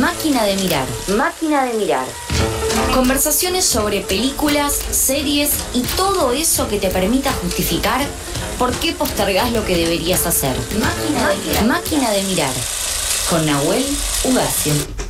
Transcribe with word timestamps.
Máquina 0.00 0.44
de 0.44 0.56
mirar. 0.56 0.86
Máquina 1.08 1.64
de 1.64 1.74
mirar. 1.74 2.06
Conversaciones 2.94 3.66
sobre 3.66 4.00
películas, 4.00 4.80
series 4.90 5.50
y 5.74 5.82
todo 5.82 6.32
eso 6.32 6.66
que 6.68 6.78
te 6.78 6.88
permita 6.88 7.30
justificar 7.42 8.00
por 8.58 8.72
qué 8.72 8.92
postergás 8.92 9.52
lo 9.52 9.66
que 9.66 9.76
deberías 9.76 10.26
hacer. 10.26 10.56
Máquina 10.80 11.28
de 11.28 11.36
mirar. 11.36 11.64
Máquina 11.66 12.10
de 12.10 12.22
mirar. 12.22 12.52
Con 13.28 13.44
Nahuel 13.44 13.84
Ugacio. 14.24 15.01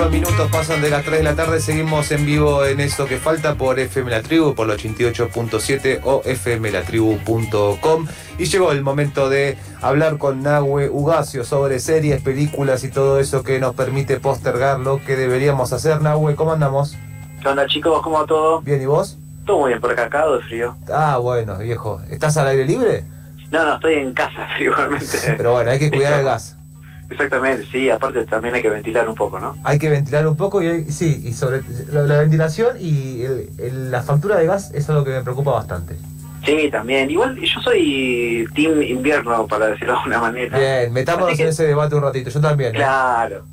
Cuatro 0.00 0.18
minutos 0.18 0.50
pasan 0.50 0.80
de 0.80 0.88
las 0.88 1.04
3 1.04 1.18
de 1.18 1.24
la 1.24 1.34
tarde, 1.34 1.60
seguimos 1.60 2.10
en 2.10 2.24
vivo 2.24 2.64
en 2.64 2.80
eso 2.80 3.04
que 3.04 3.18
falta 3.18 3.56
por 3.56 3.78
FM 3.78 4.10
La 4.10 4.22
Tribu, 4.22 4.54
por 4.54 4.66
los 4.66 4.82
88.7 4.82 6.00
o 6.04 6.22
fmlatribu.com. 6.22 8.06
Y 8.38 8.46
llegó 8.46 8.72
el 8.72 8.82
momento 8.82 9.28
de 9.28 9.58
hablar 9.82 10.16
con 10.16 10.42
Nahue 10.42 10.88
Ugacio 10.88 11.44
sobre 11.44 11.80
series, 11.80 12.22
películas 12.22 12.82
y 12.82 12.90
todo 12.90 13.20
eso 13.20 13.42
que 13.42 13.60
nos 13.60 13.74
permite 13.74 14.18
postergar 14.18 14.80
lo 14.80 15.04
que 15.04 15.16
deberíamos 15.16 15.74
hacer. 15.74 16.00
Nahue, 16.00 16.34
¿cómo 16.34 16.54
andamos? 16.54 16.96
¿Qué 17.42 17.48
onda 17.48 17.66
chicos? 17.66 18.00
¿Cómo 18.00 18.20
va 18.20 18.26
todo? 18.26 18.62
¿Bien 18.62 18.80
y 18.80 18.86
vos? 18.86 19.18
Todo 19.44 19.58
muy 19.58 19.68
bien, 19.68 19.82
por 19.82 19.92
acá, 19.92 20.08
cagado 20.08 20.38
de 20.38 20.44
frío. 20.44 20.76
Ah, 20.90 21.18
bueno, 21.18 21.58
viejo. 21.58 22.00
¿Estás 22.08 22.38
al 22.38 22.46
aire 22.46 22.64
libre? 22.64 23.04
No, 23.50 23.66
no, 23.66 23.74
estoy 23.74 23.96
en 23.96 24.14
casa, 24.14 24.48
igualmente. 24.60 25.34
Pero 25.36 25.52
bueno, 25.52 25.70
hay 25.70 25.78
que 25.78 25.90
cuidar 25.90 26.20
el 26.20 26.24
gas. 26.24 26.56
Exactamente, 27.10 27.66
sí, 27.70 27.90
aparte 27.90 28.24
también 28.24 28.54
hay 28.54 28.62
que 28.62 28.70
ventilar 28.70 29.08
un 29.08 29.14
poco, 29.14 29.38
¿no? 29.40 29.56
Hay 29.64 29.78
que 29.78 29.88
ventilar 29.90 30.26
un 30.26 30.36
poco 30.36 30.62
y 30.62 30.66
hay- 30.68 30.84
sí, 30.90 31.22
y 31.24 31.32
sobre 31.32 31.60
la, 31.92 32.02
la 32.02 32.18
ventilación 32.20 32.76
y 32.78 33.22
el- 33.22 33.50
el- 33.58 33.90
la 33.90 34.02
factura 34.02 34.36
de 34.38 34.46
gas 34.46 34.70
es 34.72 34.88
algo 34.88 35.04
que 35.04 35.10
me 35.10 35.22
preocupa 35.22 35.50
bastante. 35.52 35.96
Sí, 36.46 36.70
también. 36.70 37.10
Igual 37.10 37.36
yo 37.38 37.60
soy 37.60 38.46
team 38.54 38.80
invierno, 38.80 39.46
para 39.46 39.66
decirlo 39.66 39.92
de 39.92 39.98
alguna 39.98 40.20
manera. 40.20 40.58
Bien, 40.58 40.92
metámonos 40.92 41.36
que- 41.36 41.42
en 41.42 41.48
ese 41.50 41.66
debate 41.66 41.94
un 41.96 42.02
ratito, 42.02 42.30
yo 42.30 42.40
también. 42.40 42.74
¿eh? 42.74 42.78
Claro. 42.78 43.44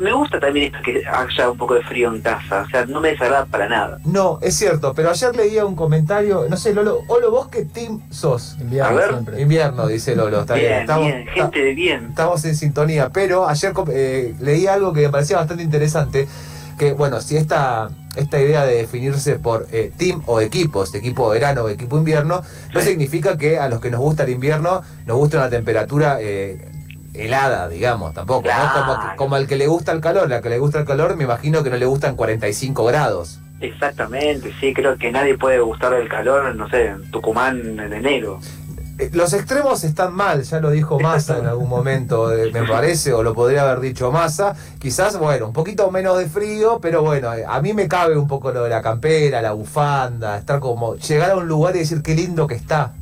Me 0.00 0.12
gusta 0.12 0.38
también 0.40 0.66
esto 0.66 0.78
que 0.84 1.02
haya 1.06 1.50
un 1.50 1.56
poco 1.56 1.74
de 1.74 1.82
frío 1.82 2.12
en 2.12 2.20
casa, 2.20 2.64
o 2.66 2.70
sea, 2.70 2.84
no 2.86 3.00
me 3.00 3.10
desagrada 3.10 3.46
para 3.46 3.68
nada. 3.68 3.98
No, 4.04 4.38
es 4.42 4.56
cierto, 4.56 4.92
pero 4.94 5.10
ayer 5.10 5.34
leía 5.34 5.64
un 5.64 5.74
comentario, 5.76 6.46
no 6.50 6.56
sé, 6.56 6.74
Lolo, 6.74 7.02
Olo, 7.06 7.30
¿vos 7.30 7.48
qué 7.48 7.64
team 7.64 8.00
sos? 8.10 8.56
A 8.82 8.92
ver. 8.92 9.08
siempre. 9.10 9.40
Invierno, 9.40 9.86
dice 9.86 10.16
Lolo, 10.16 10.40
está 10.40 10.54
bien. 10.54 10.66
Bien, 10.68 10.80
Estamos, 10.80 11.06
bien, 11.06 11.26
gente 11.28 11.58
de 11.62 11.74
bien. 11.74 12.06
estamos 12.10 12.44
en 12.44 12.56
sintonía, 12.56 13.10
pero 13.10 13.48
ayer 13.48 13.72
eh, 13.92 14.34
leí 14.40 14.66
algo 14.66 14.92
que 14.92 15.02
me 15.02 15.08
parecía 15.08 15.36
bastante 15.38 15.62
interesante, 15.62 16.26
que 16.76 16.92
bueno, 16.92 17.20
si 17.20 17.36
esta, 17.36 17.90
esta 18.16 18.40
idea 18.40 18.64
de 18.64 18.74
definirse 18.74 19.38
por 19.38 19.66
eh, 19.70 19.92
team 19.96 20.22
o 20.26 20.40
equipos, 20.40 20.94
equipo 20.94 21.28
verano 21.28 21.62
o 21.62 21.68
equipo 21.68 21.96
invierno, 21.96 22.42
no 22.74 22.80
Sí. 22.80 22.88
significa 22.88 23.38
que 23.38 23.58
a 23.58 23.68
los 23.68 23.80
que 23.80 23.90
nos 23.90 24.00
gusta 24.00 24.24
el 24.24 24.30
invierno 24.30 24.82
nos 25.06 25.16
gusta 25.16 25.36
una 25.38 25.50
temperatura 25.50 26.18
eh, 26.20 26.69
helada, 27.14 27.68
digamos, 27.68 28.14
tampoco, 28.14 28.48
¿no? 28.48 28.72
Como, 28.72 29.16
como 29.16 29.34
al 29.36 29.46
que 29.46 29.56
le 29.56 29.66
gusta 29.66 29.92
el 29.92 30.00
calor, 30.00 30.28
la 30.28 30.40
que 30.40 30.48
le 30.50 30.58
gusta 30.58 30.80
el 30.80 30.84
calor, 30.84 31.16
me 31.16 31.24
imagino 31.24 31.62
que 31.62 31.70
no 31.70 31.76
le 31.76 31.86
gustan 31.86 32.16
45 32.16 32.84
grados. 32.84 33.40
Exactamente, 33.60 34.52
sí, 34.60 34.72
creo 34.72 34.96
que 34.96 35.10
nadie 35.12 35.36
puede 35.36 35.60
gustar 35.60 35.92
el 35.92 36.08
calor, 36.08 36.54
no 36.54 36.68
sé, 36.70 36.86
en 36.86 37.10
Tucumán 37.10 37.78
en 37.78 37.92
enero. 37.92 38.40
Eh, 38.98 39.10
Los 39.12 39.32
extremos 39.32 39.82
están 39.84 40.14
mal, 40.14 40.42
ya 40.42 40.60
lo 40.60 40.70
dijo 40.70 40.98
Massa 41.00 41.38
en 41.38 41.46
algún 41.46 41.68
momento, 41.68 42.32
eh, 42.34 42.50
me 42.52 42.64
parece, 42.64 43.12
o 43.12 43.22
lo 43.22 43.34
podría 43.34 43.62
haber 43.62 43.80
dicho 43.80 44.10
Massa. 44.12 44.54
Quizás, 44.78 45.18
bueno, 45.18 45.46
un 45.46 45.52
poquito 45.52 45.90
menos 45.90 46.18
de 46.18 46.26
frío, 46.26 46.80
pero 46.80 47.02
bueno, 47.02 47.34
eh, 47.34 47.44
a 47.46 47.60
mí 47.60 47.72
me 47.72 47.88
cabe 47.88 48.16
un 48.16 48.28
poco 48.28 48.52
lo 48.52 48.64
de 48.64 48.70
la 48.70 48.82
campera, 48.82 49.40
la 49.42 49.52
bufanda, 49.52 50.38
estar 50.38 50.60
como, 50.60 50.96
llegar 50.96 51.30
a 51.30 51.36
un 51.36 51.48
lugar 51.48 51.76
y 51.76 51.80
decir 51.80 52.02
qué 52.02 52.14
lindo 52.14 52.46
que 52.46 52.54
está. 52.54 52.94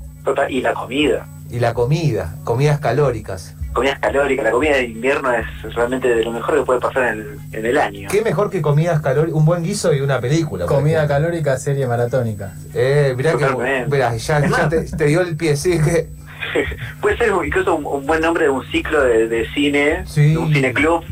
Y 0.49 0.61
la 0.61 0.75
comida. 0.75 1.27
Y 1.51 1.59
la 1.59 1.73
comida, 1.73 2.37
comidas 2.45 2.81
calóricas. 2.81 3.55
Comidas 3.73 3.99
calóricas, 4.01 4.45
la 4.45 4.51
comida 4.51 4.77
de 4.77 4.85
invierno 4.85 5.31
es 5.33 5.47
realmente 5.75 6.09
de 6.09 6.25
lo 6.25 6.33
mejor 6.33 6.57
que 6.57 6.63
puede 6.63 6.81
pasar 6.81 7.15
en 7.15 7.21
el, 7.21 7.39
en 7.53 7.67
el 7.67 7.79
año. 7.79 8.09
¿Qué 8.11 8.23
mejor 8.23 8.51
que 8.51 8.61
comidas 8.63 9.01
calóricas? 9.01 9.37
Un 9.39 9.45
buen 9.45 9.63
guiso 9.63 9.93
y 9.93 10.01
una 10.01 10.21
película. 10.21 10.67
Comida 10.67 10.99
ejemplo. 11.05 11.17
calórica, 11.17 11.57
serie 11.59 11.87
maratónica. 11.87 12.55
Eh, 12.75 13.15
mirá 13.17 13.37
que, 13.37 13.87
mirá, 13.89 14.17
ya, 14.17 14.41
ya 14.49 14.69
te, 14.69 14.83
te 14.83 15.05
dio 15.05 15.21
el 15.21 15.37
pie, 15.37 15.57
sí, 15.57 15.79
que... 15.81 16.09
Puede 17.01 17.17
ser 17.19 17.33
incluso 17.45 17.75
un, 17.77 17.85
un 17.87 18.07
buen 18.07 18.21
nombre 18.21 18.45
de 18.45 18.51
un 18.51 18.65
ciclo 18.67 19.03
de, 19.05 19.29
de 19.29 19.47
cine, 19.51 20.03
Sí. 20.07 20.31
de 20.33 20.39
un 20.39 20.53
cine 20.53 20.73
club, 20.73 21.05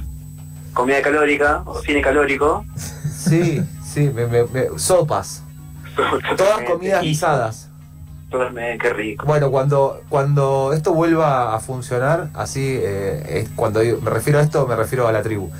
comida 0.73 1.03
calórica 1.03 1.63
o 1.67 1.81
cine 1.83 2.01
calórico. 2.01 2.65
Sí, 2.77 3.63
sí, 3.85 4.11
me- 4.15 4.27
me- 4.27 4.45
me- 4.45 4.79
sopas. 4.79 5.43
Todas 6.37 6.63
comidas 6.63 7.03
guisadas. 7.03 7.66
Totalmente, 8.31 8.79
qué 8.79 8.93
rico. 8.93 9.25
Bueno, 9.27 9.51
cuando, 9.51 10.01
cuando 10.09 10.73
esto 10.73 10.93
vuelva 10.93 11.55
a 11.55 11.61
funcionar, 11.61 12.29
así, 12.35 12.79
eh, 12.83 13.41
es 13.43 13.49
cuando 13.55 13.81
me 13.81 14.11
refiero 14.11 14.39
a 14.39 14.43
esto, 14.43 14.67
me 14.67 14.75
refiero 14.77 15.07
a 15.07 15.13
la 15.13 15.23
tribu. 15.23 15.51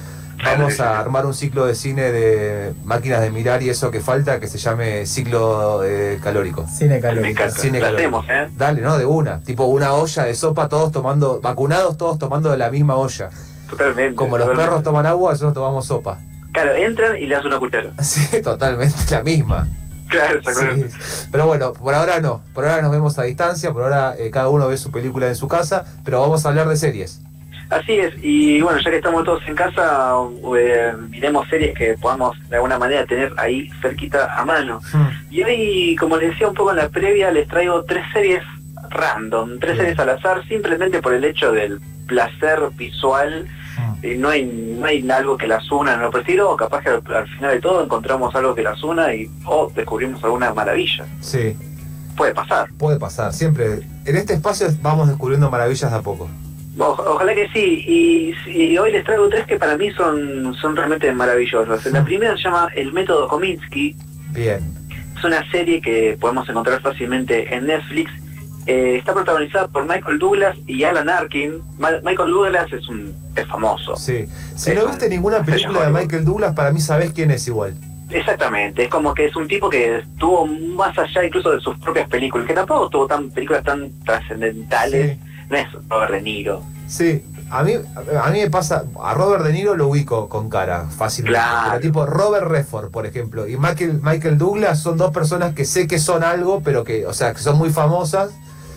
Vamos 0.45 0.81
a 0.81 1.01
armar 1.01 1.25
un 1.25 1.33
ciclo 1.33 1.65
de 1.65 1.75
cine 1.75 2.13
de 2.13 2.75
máquinas 2.85 3.23
de 3.23 3.31
mirar 3.31 3.63
y 3.63 3.71
eso 3.71 3.91
que 3.91 4.01
falta, 4.01 4.39
que 4.39 4.49
se 4.49 4.59
llame 4.59 5.07
ciclo 5.07 5.83
eh, 5.83 6.19
calórico. 6.23 6.67
Cine 6.69 7.01
calórico. 7.01 7.43
Cine 7.51 7.79
Lo 7.79 7.87
calórico. 7.87 8.19
hacemos, 8.19 8.27
¿eh? 8.29 8.49
Dale, 8.57 8.83
¿no? 8.83 8.99
De 8.99 9.07
una. 9.07 9.41
Tipo 9.41 9.65
una 9.65 9.95
olla 9.95 10.25
de 10.25 10.35
sopa, 10.35 10.69
todos 10.69 10.93
tomando, 10.93 11.41
vacunados, 11.41 11.97
todos 11.97 12.19
tomando 12.19 12.51
de 12.51 12.59
la 12.59 12.69
misma 12.71 12.97
olla. 12.97 13.31
Totalmente. 13.71 14.15
Como 14.15 14.37
los 14.37 14.47
totalmente. 14.47 14.69
perros 14.71 14.83
toman 14.85 15.07
agua, 15.07 15.33
nosotros 15.33 15.55
tomamos 15.55 15.87
sopa. 15.87 16.19
Claro, 16.53 16.75
entran 16.75 17.17
y 17.17 17.27
le 17.27 17.35
das 17.35 17.45
una 17.45 17.59
cuchara. 17.59 17.91
Sí, 18.03 18.43
totalmente 18.43 18.97
la 19.11 19.23
misma. 19.23 19.67
Claro, 20.09 20.39
exactamente. 20.39 20.91
Sí. 20.91 21.29
Pero 21.33 21.47
bueno, 21.47 21.73
por 21.73 21.95
ahora 21.95 22.21
no. 22.21 22.43
Por 22.55 22.65
ahora 22.65 22.83
nos 22.83 22.93
vemos 22.93 23.19
a 23.19 23.25
distancia, 23.25 23.73
por 23.73 23.83
ahora 23.83 24.15
eh, 24.19 24.31
cada 24.31 24.49
uno 24.49 24.69
ve 24.69 24.77
su 24.77 24.91
película 24.91 25.27
en 25.27 25.37
su 25.37 25.49
casa, 25.49 25.85
pero 26.05 26.21
vamos 26.21 26.45
a 26.45 26.51
hablar 26.51 26.69
de 26.69 26.77
series. 26.77 27.21
Así 27.69 27.95
es, 27.99 28.15
y 28.23 28.61
bueno, 28.61 28.79
ya 28.79 28.91
que 28.91 28.99
estamos 28.99 29.25
todos 29.25 29.43
en 29.49 29.57
casa, 29.57 30.13
eh, 30.57 30.93
miremos 31.11 31.49
series 31.49 31.77
que 31.77 31.99
podamos 32.01 32.37
de 32.49 32.57
alguna 32.57 32.79
manera 32.79 33.05
tener 33.07 33.33
ahí 33.39 33.69
cerquita 33.83 34.41
a 34.41 34.45
mano. 34.45 34.81
Y 35.31 35.43
hoy, 35.43 35.97
como 35.99 36.17
les 36.17 36.31
decía 36.31 36.47
un 36.47 36.55
poco 36.55 36.71
en 36.71 36.77
la 36.77 36.89
previa, 36.89 37.33
les 37.33 37.49
traigo 37.49 37.83
tres 37.85 38.05
series 38.13 38.45
random, 38.91 39.59
tres 39.59 39.73
Bien. 39.73 39.87
series 39.87 39.99
al 39.99 40.11
azar, 40.11 40.47
simplemente 40.47 41.03
por 41.03 41.13
el 41.13 41.25
hecho 41.25 41.51
del 41.51 41.81
placer 42.07 42.61
visual. 42.77 43.49
Y 44.03 44.15
no 44.17 44.29
hay 44.31 44.45
no 44.45 44.87
hay 44.87 45.09
algo 45.11 45.37
que 45.37 45.47
las 45.47 45.71
una 45.71 45.95
en 45.95 46.01
lo 46.03 46.11
prefiero, 46.11 46.57
capaz 46.57 46.83
que 46.83 46.91
al, 46.91 47.03
al 47.15 47.29
final 47.29 47.51
de 47.53 47.61
todo 47.61 47.83
encontramos 47.85 48.35
algo 48.35 48.55
que 48.55 48.63
las 48.63 48.83
una 48.83 49.15
y 49.15 49.29
o 49.45 49.71
descubrimos 49.75 50.23
alguna 50.25 50.53
maravilla. 50.55 51.05
Sí, 51.21 51.57
Puede 52.17 52.33
pasar. 52.33 52.69
puede 52.79 52.99
pasar. 52.99 53.33
Siempre. 53.35 53.81
En 54.07 54.17
este 54.17 54.33
espacio 54.35 54.69
vamos 54.81 55.09
descubriendo 55.09 55.51
maravillas 55.51 55.91
de 55.91 55.99
a 55.99 56.01
poco. 56.03 56.29
O- 56.79 56.97
ojalá 57.07 57.35
que 57.35 57.49
sí. 57.53 57.85
Y, 57.87 58.35
y 58.51 58.79
hoy 58.79 58.93
les 58.93 59.05
traigo 59.05 59.29
tres 59.29 59.47
que 59.47 59.57
para 59.59 59.77
mí 59.77 59.91
son, 59.93 60.55
son 60.55 60.75
realmente 60.77 61.13
maravillosas. 61.13 61.85
La 61.93 62.03
primera 62.05 62.35
se 62.37 62.45
llama 62.45 62.69
El 62.75 62.93
método 62.95 63.29
Kominsky. 63.29 63.95
Bien. 64.31 64.61
Es 65.17 65.25
una 65.25 65.49
serie 65.51 65.81
que 65.83 66.17
podemos 66.21 66.49
encontrar 66.49 66.81
fácilmente 66.81 67.55
en 67.55 67.67
Netflix. 67.67 68.11
Eh, 68.67 68.97
está 68.99 69.15
protagonizada 69.15 69.69
por 69.69 69.85
Michael 69.87 70.19
Douglas 70.19 70.57
y 70.67 70.83
Alan 70.85 71.09
Arkin. 71.09 71.63
Ma- 71.79 72.01
Michael 72.03 72.31
Douglas 72.31 72.73
es 72.73 72.89
un 72.89 73.15
es 73.37 73.47
famoso. 73.47 73.95
Sí. 73.97 74.27
Si 74.57 74.73
no 74.75 74.87
viste 74.87 75.09
ninguna 75.09 75.43
película 75.45 75.83
de 75.87 75.91
Michael 75.93 76.25
Douglas, 76.25 76.55
para 76.55 76.73
mí 76.73 76.81
sabés 76.81 77.13
quién 77.13 77.31
es 77.31 77.47
igual. 77.47 77.75
Exactamente, 78.11 78.85
es 78.85 78.89
como 78.89 79.13
que 79.15 79.27
es 79.27 79.35
un 79.37 79.49
tipo 79.49 79.69
que 79.69 79.99
estuvo 79.99 80.47
más 80.47 80.97
allá 80.97 81.25
incluso 81.25 81.51
de 81.51 81.61
sus 81.61 81.77
propias 81.79 82.09
películas, 82.09 82.47
que 82.47 82.55
tampoco 82.55 82.89
tuvo 82.89 83.07
tan 83.09 83.31
películas 83.31 83.65
tan 83.65 83.91
trascendentales. 84.05 85.17
Sí. 85.17 85.21
No 85.51 85.57
es 85.57 85.67
Robert 85.89 86.13
De 86.13 86.23
Niro. 86.23 86.63
Sí, 86.89 87.25
a 87.51 87.63
mí, 87.63 87.75
a 88.21 88.31
mí 88.31 88.41
me 88.41 88.51
pasa, 88.51 88.85
a 89.03 89.15
Robert 89.15 89.45
De 89.45 89.53
Niro 89.53 89.77
lo 89.77 89.89
ubico 89.89 90.29
con 90.29 90.49
cara 90.51 90.87
fácilmente, 90.97 91.39
Claro. 91.39 91.69
pero 91.71 91.81
tipo 91.81 92.07
Robert 92.07 92.47
Redford, 92.49 92.91
por 92.91 93.07
ejemplo, 93.07 93.47
y 93.47 93.57
Michael, 93.57 94.01
Michael 94.03 94.39
Douglas 94.39 94.81
son 94.81 94.97
dos 94.97 95.13
personas 95.13 95.55
que 95.55 95.65
sé 95.65 95.87
que 95.87 95.99
son 96.01 96.25
algo, 96.25 96.63
pero 96.65 96.83
que, 96.85 97.07
o 97.07 97.13
sea, 97.13 97.33
que 97.33 97.39
son 97.41 97.59
muy 97.59 97.71
famosas, 97.71 98.31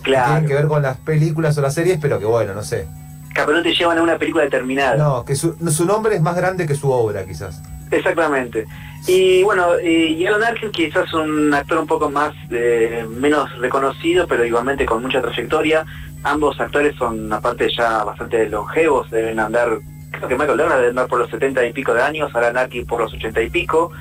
que 0.09 0.15
Claro. 0.15 0.31
tienen 0.33 0.47
que 0.47 0.53
ver 0.55 0.67
con 0.67 0.81
las 0.81 0.97
películas 0.97 1.57
o 1.57 1.61
las 1.61 1.73
series, 1.73 1.97
pero 2.01 2.19
que 2.19 2.25
bueno, 2.25 2.53
no 2.53 2.63
sé. 2.63 2.87
Capaz 3.33 3.53
no 3.53 3.61
te 3.61 3.73
llevan 3.73 3.97
a 3.97 4.03
una 4.03 4.17
película 4.17 4.43
determinada. 4.43 4.97
No, 4.97 5.23
que 5.23 5.35
su, 5.35 5.53
su 5.71 5.85
nombre 5.85 6.15
es 6.15 6.21
más 6.21 6.35
grande 6.35 6.65
que 6.67 6.75
su 6.75 6.89
obra, 6.91 7.25
quizás. 7.25 7.61
Exactamente. 7.91 8.65
Y 9.07 9.43
bueno, 9.43 9.79
y 9.79 10.13
y 10.15 10.25
Alan 10.27 10.43
Arkin 10.43 10.71
quizás 10.71 11.13
un 11.13 11.53
actor 11.53 11.77
un 11.79 11.87
poco 11.87 12.09
más 12.09 12.33
eh, 12.51 13.05
menos 13.09 13.49
reconocido, 13.59 14.27
pero 14.27 14.45
igualmente 14.45 14.85
con 14.85 15.01
mucha 15.01 15.21
trayectoria. 15.21 15.85
Ambos 16.23 16.59
actores 16.59 16.95
son 16.97 17.31
aparte 17.31 17.69
ya 17.75 18.03
bastante 18.03 18.49
longevos, 18.49 19.09
deben 19.09 19.39
andar, 19.39 19.69
creo 20.11 20.27
que 20.27 20.35
Michael 20.35 20.57
Douglas 20.57 20.77
debe 20.77 20.89
andar 20.89 21.07
por 21.07 21.19
los 21.19 21.29
70 21.29 21.65
y 21.65 21.71
pico 21.73 21.93
de 21.93 22.01
años, 22.01 22.29
Alan 22.35 22.57
Arkin 22.57 22.85
por 22.85 22.99
los 22.99 23.13
80 23.13 23.41
y 23.41 23.49
pico. 23.49 23.91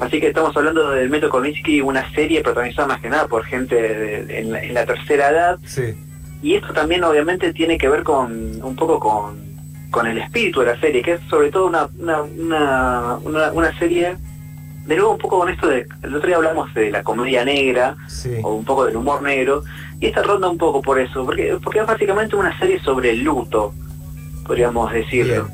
Así 0.00 0.18
que 0.20 0.28
estamos 0.28 0.56
hablando 0.56 0.90
del 0.90 1.10
Método 1.10 1.30
Kominsky, 1.30 1.80
una 1.82 2.10
serie 2.14 2.42
protagonizada 2.42 2.88
más 2.88 3.00
que 3.00 3.10
nada 3.10 3.26
por 3.28 3.44
gente 3.44 3.74
de- 3.74 4.24
de- 4.24 4.38
en, 4.40 4.52
la, 4.52 4.62
en 4.62 4.74
la 4.74 4.86
tercera 4.86 5.30
edad. 5.30 5.58
Sí, 5.64 5.94
Y 6.42 6.54
esto 6.54 6.72
también 6.72 7.04
obviamente 7.04 7.52
tiene 7.52 7.76
que 7.76 7.88
ver 7.88 8.02
con 8.02 8.62
un 8.62 8.76
poco 8.76 8.98
con, 8.98 9.38
con 9.90 10.06
el 10.06 10.16
espíritu 10.18 10.60
de 10.60 10.66
la 10.66 10.80
serie, 10.80 11.02
que 11.02 11.12
es 11.14 11.20
sobre 11.28 11.50
todo 11.50 11.66
una, 11.66 11.86
una, 11.98 12.22
una, 12.22 13.16
una, 13.22 13.52
una 13.52 13.78
serie 13.78 14.16
de 14.86 14.96
nuevo 14.96 15.12
un 15.12 15.18
poco 15.18 15.38
con 15.40 15.50
esto 15.50 15.68
de, 15.68 15.86
el 16.02 16.14
otro 16.14 16.26
día 16.26 16.36
hablamos 16.36 16.72
de 16.72 16.90
la 16.90 17.02
comedia 17.02 17.44
negra, 17.44 17.94
o 18.42 18.54
un 18.54 18.64
poco 18.64 18.86
del 18.86 18.96
humor 18.96 19.20
negro, 19.22 19.62
y 20.00 20.06
esta 20.06 20.22
ronda 20.22 20.48
un 20.48 20.56
poco 20.56 20.80
por 20.80 20.98
eso, 20.98 21.26
porque, 21.26 21.58
porque 21.62 21.80
es 21.80 21.86
básicamente 21.86 22.34
una 22.36 22.58
serie 22.58 22.80
sobre 22.80 23.10
el 23.10 23.20
luto, 23.22 23.74
podríamos 24.46 24.90
decirlo. 24.92 25.48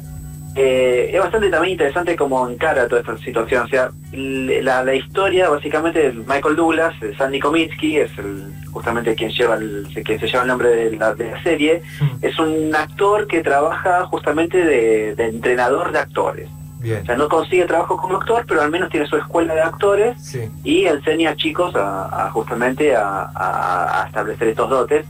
Eh, 0.57 1.11
es 1.13 1.21
bastante 1.21 1.51
también 1.51 1.73
interesante 1.73 2.17
cómo 2.17 2.49
encara 2.49 2.89
toda 2.89 3.03
esta 3.03 3.19
situación. 3.19 3.65
O 3.65 3.69
sea, 3.69 3.91
la, 4.13 4.95
historia 4.95 5.51
básicamente 5.51 6.11
de 6.11 6.13
Michael 6.13 6.57
Douglas, 6.57 6.95
Sandy 7.19 7.41
Komitsky, 7.41 7.99
es 7.99 8.11
el, 8.19 8.55
justamente 8.73 9.15
quien 9.15 9.31
lleva 9.31 9.57
el, 9.57 9.87
que 10.05 10.19
se 10.19 10.27
lleva 10.27 10.43
el 10.43 10.49
nombre 10.49 10.69
de 10.71 10.97
la, 10.97 11.15
serie, 11.43 11.83
hmm. 12.01 12.25
es 12.25 12.39
un 12.39 12.75
actor 12.75 13.27
que 13.27 13.43
trabaja 13.43 14.07
justamente 14.07 14.65
de, 14.65 15.11
entrenador 15.19 15.93
de 15.93 15.99
actores. 15.99 16.49
O 16.79 17.05
sea, 17.05 17.17
no 17.17 17.29
consigue 17.29 17.65
trabajo 17.65 17.97
como 17.97 18.17
actor, 18.17 18.45
pero 18.47 18.63
al 18.63 18.71
menos 18.71 18.91
tiene 18.91 19.07
su 19.07 19.17
escuela 19.17 19.55
de 19.55 19.61
actores 19.61 20.37
y 20.63 20.85
enseña 20.85 21.31
a 21.31 21.37
chicos 21.37 21.75
a, 21.75 22.31
justamente 22.33 22.95
a, 22.95 24.05
establecer 24.07 24.49
estos 24.49 24.71
dotes. 24.71 25.05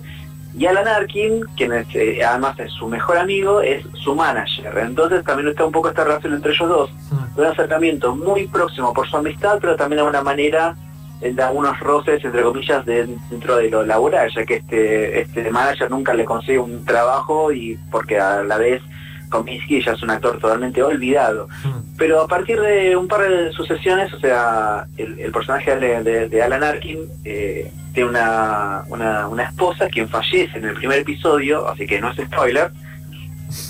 Y 0.59 0.65
Alan 0.65 0.89
Arkin, 0.89 1.45
quien 1.55 1.73
eh, 1.73 2.25
además 2.25 2.59
es 2.59 2.73
su 2.73 2.89
mejor 2.89 3.19
amigo, 3.19 3.61
es 3.61 3.85
su 3.93 4.15
manager. 4.15 4.79
Entonces 4.79 5.23
también 5.23 5.49
está 5.49 5.67
un 5.67 5.73
poco 5.73 5.91
esta 5.91 6.05
relación 6.05 6.33
entre 6.33 6.53
ellos 6.53 6.69
dos. 6.69 6.91
Mm. 7.11 7.41
Un 7.41 7.47
acercamiento 7.47 8.17
muy 8.17 8.47
próximo 8.47 8.95
por 8.95 9.07
su 9.07 9.19
amistad, 9.19 9.59
pero 9.61 9.77
también 9.77 10.03
de 10.03 10.09
una 10.09 10.23
manera 10.23 10.75
de 11.21 11.43
algunos 11.43 11.79
roces, 11.81 12.25
entre 12.25 12.43
comillas, 12.43 12.85
dentro 12.85 13.57
de 13.57 13.71
lo 13.71 13.85
laboral, 13.85 14.31
ya 14.35 14.45
que 14.45 14.57
este, 14.57 15.21
este 15.21 15.51
manager 15.51 15.91
nunca 15.91 16.15
le 16.15 16.25
consigue 16.25 16.59
un 16.59 16.85
trabajo 16.85 17.53
y 17.53 17.79
porque 17.91 18.19
a 18.19 18.43
la 18.43 18.59
vez 18.59 18.83
Cominsky 19.29 19.83
ya 19.83 19.93
es 19.93 20.03
un 20.03 20.11
actor 20.11 20.39
totalmente 20.39 20.83
olvidado. 20.83 21.49
Mm. 21.65 21.97
Pero 21.97 22.23
a 22.23 22.29
partir 22.29 22.61
de 22.61 22.97
un 22.97 23.09
par 23.09 23.29
de 23.29 23.53
sucesiones, 23.53 24.13
o 24.13 24.21
sea, 24.21 24.87
el, 24.97 25.31
personaje 25.33 25.77
de, 25.77 26.43
Alan 26.43 26.63
Arkin 26.63 27.01
eh, 27.25 27.71
tiene 27.93 28.11
una, 28.11 28.85
una, 28.89 29.43
esposa 29.43 29.89
quien 29.89 30.09
fallece 30.09 30.59
en 30.59 30.67
el 30.67 30.75
primer 30.75 31.01
episodio, 31.01 31.69
así 31.69 31.87
que 31.87 32.01
no 32.01 32.11
es 32.11 32.19
spoiler. 32.19 32.71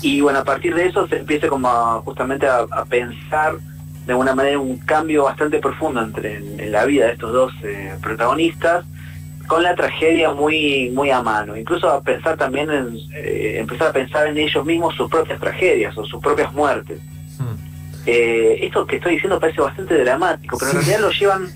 Y 0.01 0.21
bueno, 0.21 0.39
a 0.39 0.43
partir 0.43 0.75
de 0.75 0.87
eso 0.87 1.07
se 1.07 1.17
empieza 1.19 1.47
como 1.47 1.69
justamente 2.01 2.47
a, 2.47 2.65
pensar 2.89 3.55
de 4.05 4.13
alguna 4.13 4.33
manera 4.33 4.59
un 4.59 4.77
cambio 4.79 5.25
bastante 5.25 5.59
profundo 5.59 6.01
entre 6.01 6.37
en, 6.37 6.71
la 6.71 6.85
vida 6.85 7.07
de 7.07 7.13
estos 7.13 7.31
dos 7.33 7.53
eh, 7.63 7.93
protagonistas 8.01 8.85
con 9.47 9.63
la 9.63 9.75
tragedia 9.75 10.33
muy 10.33 10.91
muy 10.91 11.09
a 11.09 11.21
mano, 11.21 11.55
incluso 11.55 11.89
a 11.89 12.01
pensar 12.01 12.37
también 12.37 12.69
en 12.69 12.99
eh, 13.15 13.55
empezar 13.59 13.87
a 13.87 13.93
pensar 13.93 14.27
en 14.27 14.37
ellos 14.37 14.63
mismos 14.65 14.95
sus 14.95 15.09
propias 15.09 15.39
tragedias 15.39 15.97
o 15.97 16.05
sus 16.05 16.21
propias 16.21 16.53
muertes. 16.53 16.99
Hmm. 17.39 17.55
Eh, 18.05 18.59
esto 18.61 18.85
que 18.85 18.97
estoy 18.97 19.13
diciendo 19.13 19.39
parece 19.39 19.61
bastante 19.61 19.97
dramático, 19.97 20.57
pero 20.57 20.71
en 20.71 20.77
realidad 20.77 20.99
lo 20.99 21.11
llevan, 21.11 21.47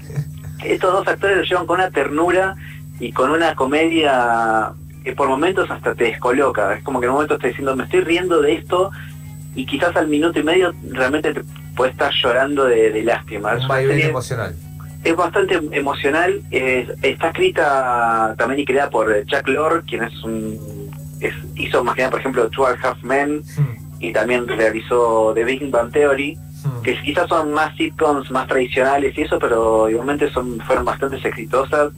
estos 0.63 0.93
dos 0.93 1.07
actores 1.07 1.37
lo 1.37 1.43
llevan 1.43 1.65
con 1.67 1.79
una 1.79 1.91
ternura 1.91 2.55
y 2.99 3.11
con 3.11 3.31
una 3.31 3.55
comedia 3.55 4.71
que 5.03 5.13
por 5.13 5.27
momentos 5.27 5.69
hasta 5.69 5.93
te 5.93 6.05
descoloca. 6.05 6.75
Es 6.75 6.83
como 6.83 6.99
que 6.99 7.05
en 7.05 7.11
un 7.11 7.15
momento 7.15 7.35
estás 7.35 7.49
diciendo, 7.49 7.75
me 7.75 7.83
estoy 7.83 8.01
riendo 8.01 8.41
de 8.41 8.53
esto 8.53 8.91
y 9.55 9.65
quizás 9.65 9.95
al 9.95 10.07
minuto 10.07 10.39
y 10.39 10.43
medio 10.43 10.73
realmente 10.89 11.33
te 11.33 11.41
puede 11.75 11.91
estar 11.91 12.11
llorando 12.13 12.65
de, 12.65 13.03
lástima. 13.03 13.53
Es 13.53 13.65
una 13.65 13.81
emocional 13.81 14.55
es 15.03 15.15
bastante 15.15 15.59
emocional. 15.71 16.41
está 16.51 17.27
escrita 17.27 18.35
también 18.37 18.61
y 18.61 18.65
creada 18.65 18.89
por 18.89 19.25
Jack 19.25 19.47
Lord, 19.47 19.85
quien 19.85 20.03
es 20.03 20.23
un 20.23 20.81
hizo 21.55 21.83
más 21.83 21.95
que 21.95 22.01
nada, 22.01 22.11
por 22.11 22.19
ejemplo, 22.19 22.49
Two 22.49 22.65
and 22.65 22.77
Half 22.83 23.03
Men 23.03 23.43
hmm. 23.57 23.99
y 23.99 24.11
también 24.11 24.47
realizó 24.47 25.33
The 25.33 25.43
Big 25.43 25.69
Bang 25.69 25.91
Theory, 25.91 26.35
hmm. 26.35 26.81
que 26.81 26.99
quizás 27.01 27.29
son 27.29 27.53
más 27.53 27.75
sitcoms 27.75 28.31
más 28.31 28.47
tradicionales 28.47 29.17
y 29.17 29.21
eso, 29.21 29.37
pero 29.39 29.89
igualmente 29.89 30.31
son 30.31 30.59
fueron 30.61 30.85
bastante 30.85 31.17
exitosas 31.27 31.91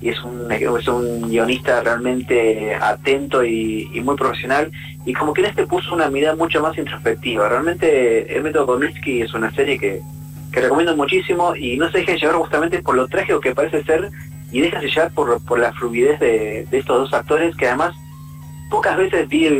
y 0.00 0.10
es 0.10 0.22
un, 0.22 0.52
es 0.52 0.88
un 0.88 1.28
guionista 1.28 1.82
realmente 1.82 2.74
atento 2.74 3.42
y, 3.42 3.88
muy 4.04 4.14
profesional 4.14 4.70
y 5.06 5.12
como 5.14 5.32
que 5.32 5.40
en 5.40 5.46
este 5.48 5.66
puso 5.66 5.94
una 5.94 6.10
mirada 6.10 6.36
mucho 6.36 6.60
más 6.60 6.76
introspectiva. 6.76 7.48
Realmente 7.48 8.36
el 8.36 8.42
método 8.42 8.66
Kominsky 8.66 9.22
es 9.22 9.32
una 9.32 9.50
serie 9.52 9.78
que 9.78 10.02
que 10.56 10.62
recomiendo 10.62 10.96
muchísimo 10.96 11.54
y 11.54 11.76
no 11.76 11.90
se 11.90 11.98
dejen 11.98 12.16
llevar 12.16 12.36
justamente 12.36 12.80
por 12.80 12.94
lo 12.94 13.06
trágico 13.08 13.40
que 13.42 13.54
parece 13.54 13.84
ser 13.84 14.08
y 14.50 14.62
déjense 14.62 14.88
llevar 14.88 15.12
por, 15.12 15.44
por 15.44 15.58
la 15.58 15.70
fluidez 15.74 16.18
de, 16.18 16.66
estos 16.72 16.98
dos 16.98 17.12
actores 17.12 17.54
que 17.56 17.68
además 17.68 17.94
pocas 18.70 18.96
veces 18.96 19.28
vi 19.28 19.50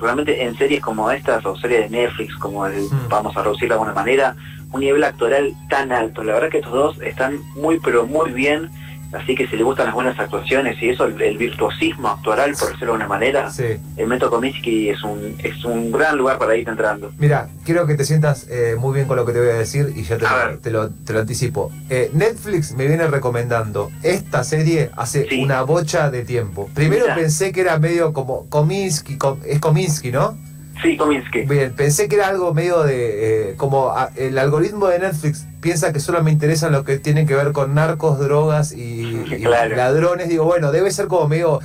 realmente 0.00 0.44
en 0.44 0.56
series 0.56 0.80
como 0.80 1.10
estas 1.10 1.44
o 1.44 1.56
series 1.56 1.90
de 1.90 1.98
Netflix 1.98 2.34
como 2.36 2.66
el, 2.66 2.84
mm. 2.84 3.08
vamos 3.10 3.36
a 3.36 3.42
reducirlo 3.42 3.74
de 3.74 3.80
alguna 3.80 3.92
manera 3.92 4.34
un 4.72 4.80
nivel 4.80 5.04
actoral 5.04 5.52
tan 5.68 5.92
alto 5.92 6.24
la 6.24 6.32
verdad 6.32 6.48
que 6.48 6.58
estos 6.58 6.72
dos 6.72 7.02
están 7.02 7.38
muy 7.54 7.78
pero 7.78 8.06
muy 8.06 8.32
bien 8.32 8.70
Así 9.16 9.34
que 9.34 9.46
si 9.46 9.56
le 9.56 9.62
gustan 9.62 9.86
las 9.86 9.94
buenas 9.94 10.18
actuaciones 10.18 10.80
y 10.82 10.90
eso, 10.90 11.06
el, 11.06 11.38
virtuosismo 11.38 12.08
actoral, 12.08 12.52
por 12.52 12.68
decirlo 12.68 12.78
de 12.78 12.92
alguna 12.92 13.08
manera, 13.08 13.50
el 13.96 14.06
Método 14.06 14.30
Kominsky 14.30 14.90
es 14.90 15.02
un, 15.02 15.36
es 15.42 15.64
un 15.64 15.90
gran 15.90 16.16
lugar 16.16 16.38
para 16.38 16.56
ir 16.56 16.68
entrando. 16.68 17.12
Mira, 17.18 17.48
quiero 17.64 17.86
que 17.86 17.94
te 17.94 18.04
sientas 18.04 18.46
eh, 18.50 18.76
muy 18.78 18.94
bien 18.94 19.06
con 19.06 19.16
lo 19.16 19.24
que 19.24 19.32
te 19.32 19.40
voy 19.40 19.48
a 19.48 19.54
decir 19.54 19.92
y 19.96 20.02
ya 20.02 20.18
te, 20.18 20.70
lo, 20.70 20.90
te, 20.90 21.12
lo, 21.12 21.20
anticipo. 21.20 21.70
Eh, 21.88 22.10
Netflix 22.12 22.74
me 22.74 22.86
viene 22.86 23.06
recomendando 23.06 23.90
esta 24.02 24.44
serie 24.44 24.90
hace 24.96 25.28
una 25.40 25.62
bocha 25.62 26.10
de 26.10 26.24
tiempo. 26.24 26.68
Primero 26.74 27.06
pensé 27.14 27.52
que 27.52 27.62
era 27.62 27.78
medio 27.78 28.12
como 28.12 28.46
Kominsky, 28.48 29.18
es 29.46 29.60
Kominsky, 29.60 30.12
¿no? 30.12 30.36
Sí, 30.82 30.96
Kominsky. 30.96 31.42
Bien, 31.42 31.72
pensé 31.74 32.08
que 32.08 32.16
era 32.16 32.28
algo 32.28 32.52
medio 32.52 32.82
de. 32.82 33.50
Eh, 33.50 33.54
como 33.56 33.94
el 34.16 34.38
algoritmo 34.38 34.88
de 34.88 34.98
Netflix 34.98 35.46
piensa 35.60 35.92
que 35.92 36.00
solo 36.00 36.22
me 36.22 36.30
interesan 36.30 36.72
lo 36.72 36.84
que 36.84 36.98
tienen 36.98 37.26
que 37.26 37.34
ver 37.34 37.52
con 37.52 37.74
narcos, 37.74 38.18
drogas 38.18 38.72
y, 38.72 39.24
ladrones. 39.40 40.28
Digo, 40.28 40.44
bueno, 40.44 40.72
debe 40.72 40.90
ser 40.90 41.06
como 41.06 41.28
medio 41.28 41.60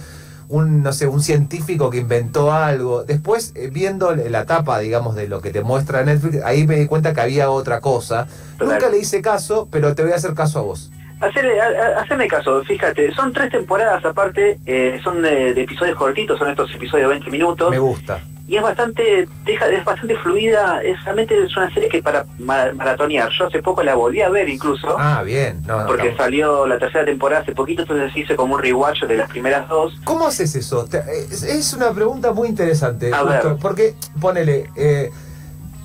un, 0.47 0.81
no 0.83 0.93
sé, 0.93 1.07
un 1.07 1.21
científico 1.21 1.89
que 1.89 1.97
inventó 1.97 2.53
algo. 2.53 3.03
Después, 3.03 3.53
eh, 3.55 3.69
viendo 3.71 4.15
la 4.15 4.45
tapa, 4.45 4.79
digamos, 4.79 5.15
de 5.15 5.27
lo 5.27 5.41
que 5.41 5.51
te 5.51 5.61
muestra 5.61 6.03
Netflix, 6.03 6.43
ahí 6.43 6.65
me 6.65 6.77
di 6.77 6.87
cuenta 6.87 7.13
que 7.13 7.21
había 7.21 7.49
otra 7.49 7.81
cosa. 7.81 8.27
Nunca 8.59 8.89
le 8.89 8.97
hice 8.99 9.21
caso, 9.21 9.67
pero 9.71 9.93
te 9.93 10.03
voy 10.03 10.13
a 10.13 10.15
hacer 10.15 10.33
caso 10.33 10.59
a 10.59 10.61
vos. 10.61 10.89
Hacerme, 11.19 12.27
caso, 12.27 12.63
fíjate, 12.63 13.13
son 13.13 13.31
tres 13.31 13.51
temporadas 13.51 14.03
aparte, 14.03 14.57
eh, 14.65 14.99
son 15.03 15.21
de, 15.21 15.53
de, 15.53 15.61
episodios 15.61 15.95
cortitos, 15.95 16.39
son 16.39 16.49
estos 16.49 16.73
episodios 16.73 17.09
de 17.09 17.15
20 17.15 17.29
minutos. 17.29 17.69
Me 17.69 17.77
gusta 17.77 18.19
y 18.51 18.57
es 18.57 18.63
bastante 18.63 19.29
deja 19.45 19.69
es 19.69 19.85
bastante 19.85 20.17
fluida 20.17 20.81
es 20.83 21.01
realmente 21.05 21.41
es 21.41 21.55
una 21.55 21.73
serie 21.73 21.87
que 21.87 22.03
para 22.03 22.25
maratonear. 22.39 23.29
Yo 23.31 23.47
hace 23.47 23.63
poco 23.63 23.81
la 23.81 23.95
volví 23.95 24.21
a 24.21 24.27
ver 24.27 24.49
incluso. 24.49 24.93
Ah 24.99 25.23
bien. 25.23 25.63
Porque 25.87 26.13
salió 26.17 26.67
la 26.67 26.77
tercera 26.77 27.05
temporada 27.05 27.43
hace 27.43 27.53
poquito 27.53 27.83
entonces 27.83 28.13
hice 28.13 28.35
como 28.35 28.55
un 28.55 28.61
rewatch 28.61 29.03
de 29.03 29.15
las 29.15 29.29
primeras 29.29 29.69
dos. 29.69 29.93
Cómo 30.03 30.27
haces 30.27 30.53
eso 30.55 30.85
es 31.47 31.73
una 31.73 31.93
pregunta 31.93 32.33
muy 32.33 32.49
interesante 32.49 33.09
porque 33.61 33.95
ponele 34.19 34.69
eh, 34.75 35.09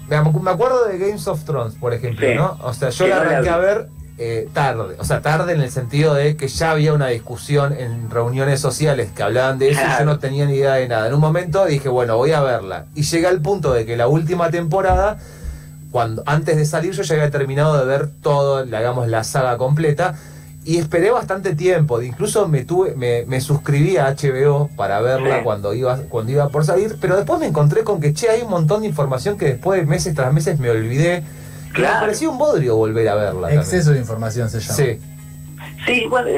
me 0.08 0.50
acuerdo 0.50 0.86
de 0.86 0.98
Games 0.98 1.28
of 1.28 1.44
Thrones 1.44 1.76
por 1.76 1.94
ejemplo 1.94 2.26
no 2.34 2.58
o 2.62 2.74
sea 2.74 2.90
yo 2.90 3.06
la 3.06 3.20
arranqué 3.20 3.48
a 3.48 3.58
ver 3.58 3.88
eh, 4.18 4.48
tarde, 4.54 4.96
o 4.98 5.04
sea, 5.04 5.20
tarde 5.20 5.52
en 5.52 5.60
el 5.60 5.70
sentido 5.70 6.14
de 6.14 6.36
que 6.36 6.48
ya 6.48 6.70
había 6.70 6.94
una 6.94 7.08
discusión 7.08 7.74
en 7.78 8.08
reuniones 8.08 8.60
sociales 8.60 9.10
que 9.14 9.22
hablaban 9.22 9.58
de 9.58 9.72
eso 9.72 9.80
y 9.82 9.98
yo 9.98 10.06
no 10.06 10.18
tenía 10.18 10.46
ni 10.46 10.54
idea 10.54 10.74
de 10.74 10.88
nada. 10.88 11.08
En 11.08 11.14
un 11.14 11.20
momento 11.20 11.66
dije, 11.66 11.90
bueno, 11.90 12.16
voy 12.16 12.32
a 12.32 12.40
verla. 12.40 12.86
Y 12.94 13.02
llega 13.02 13.28
al 13.28 13.42
punto 13.42 13.74
de 13.74 13.84
que 13.84 13.94
la 13.94 14.08
última 14.08 14.50
temporada, 14.50 15.18
cuando 15.90 16.22
antes 16.24 16.56
de 16.56 16.64
salir 16.64 16.92
yo 16.92 17.02
ya 17.02 17.14
había 17.14 17.30
terminado 17.30 17.78
de 17.78 17.84
ver 17.84 18.08
todo, 18.22 18.64
digamos, 18.64 19.06
la 19.08 19.22
saga 19.22 19.58
completa. 19.58 20.14
Y 20.64 20.78
esperé 20.78 21.10
bastante 21.10 21.54
tiempo, 21.54 22.02
incluso 22.02 22.48
me 22.48 22.64
tuve, 22.64 22.96
me, 22.96 23.40
suscribí 23.40 23.98
a 23.98 24.16
HBO 24.16 24.68
para 24.76 25.00
verla 25.00 25.44
cuando 25.44 25.74
iba, 25.74 25.98
cuando 26.08 26.32
iba 26.32 26.48
por 26.48 26.64
salir, 26.64 26.96
pero 27.00 27.16
después 27.16 27.38
me 27.38 27.46
encontré 27.46 27.84
con 27.84 28.00
que 28.00 28.12
che, 28.14 28.30
hay 28.30 28.42
un 28.42 28.50
montón 28.50 28.80
de 28.80 28.88
información 28.88 29.38
que 29.38 29.44
después 29.44 29.78
de 29.78 29.86
meses 29.86 30.12
tras 30.16 30.32
meses 30.32 30.58
me 30.58 30.68
olvidé 30.68 31.22
me 31.82 31.88
pareció 31.88 32.30
un 32.30 32.38
bodrio 32.38 32.76
volver 32.76 33.08
a 33.08 33.14
verla. 33.14 33.54
Exceso 33.54 33.92
de 33.92 33.98
información 33.98 34.48
se 34.48 34.60
llama. 34.60 34.74
Sí. 34.74 35.00
Sí, 35.86 36.04
bueno, 36.08 36.28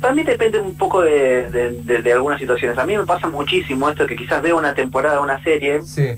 también 0.00 0.26
depende 0.26 0.60
un 0.60 0.74
poco 0.74 1.00
de, 1.00 2.12
algunas 2.14 2.38
situaciones. 2.38 2.76
A 2.76 2.84
mí 2.84 2.96
me 2.96 3.06
pasa 3.06 3.28
muchísimo 3.28 3.88
esto 3.88 4.06
que 4.06 4.14
quizás 4.14 4.42
veo 4.42 4.58
una 4.58 4.74
temporada 4.74 5.16
de 5.16 5.22
una 5.22 5.42
serie 5.42 5.82
sí. 5.82 6.16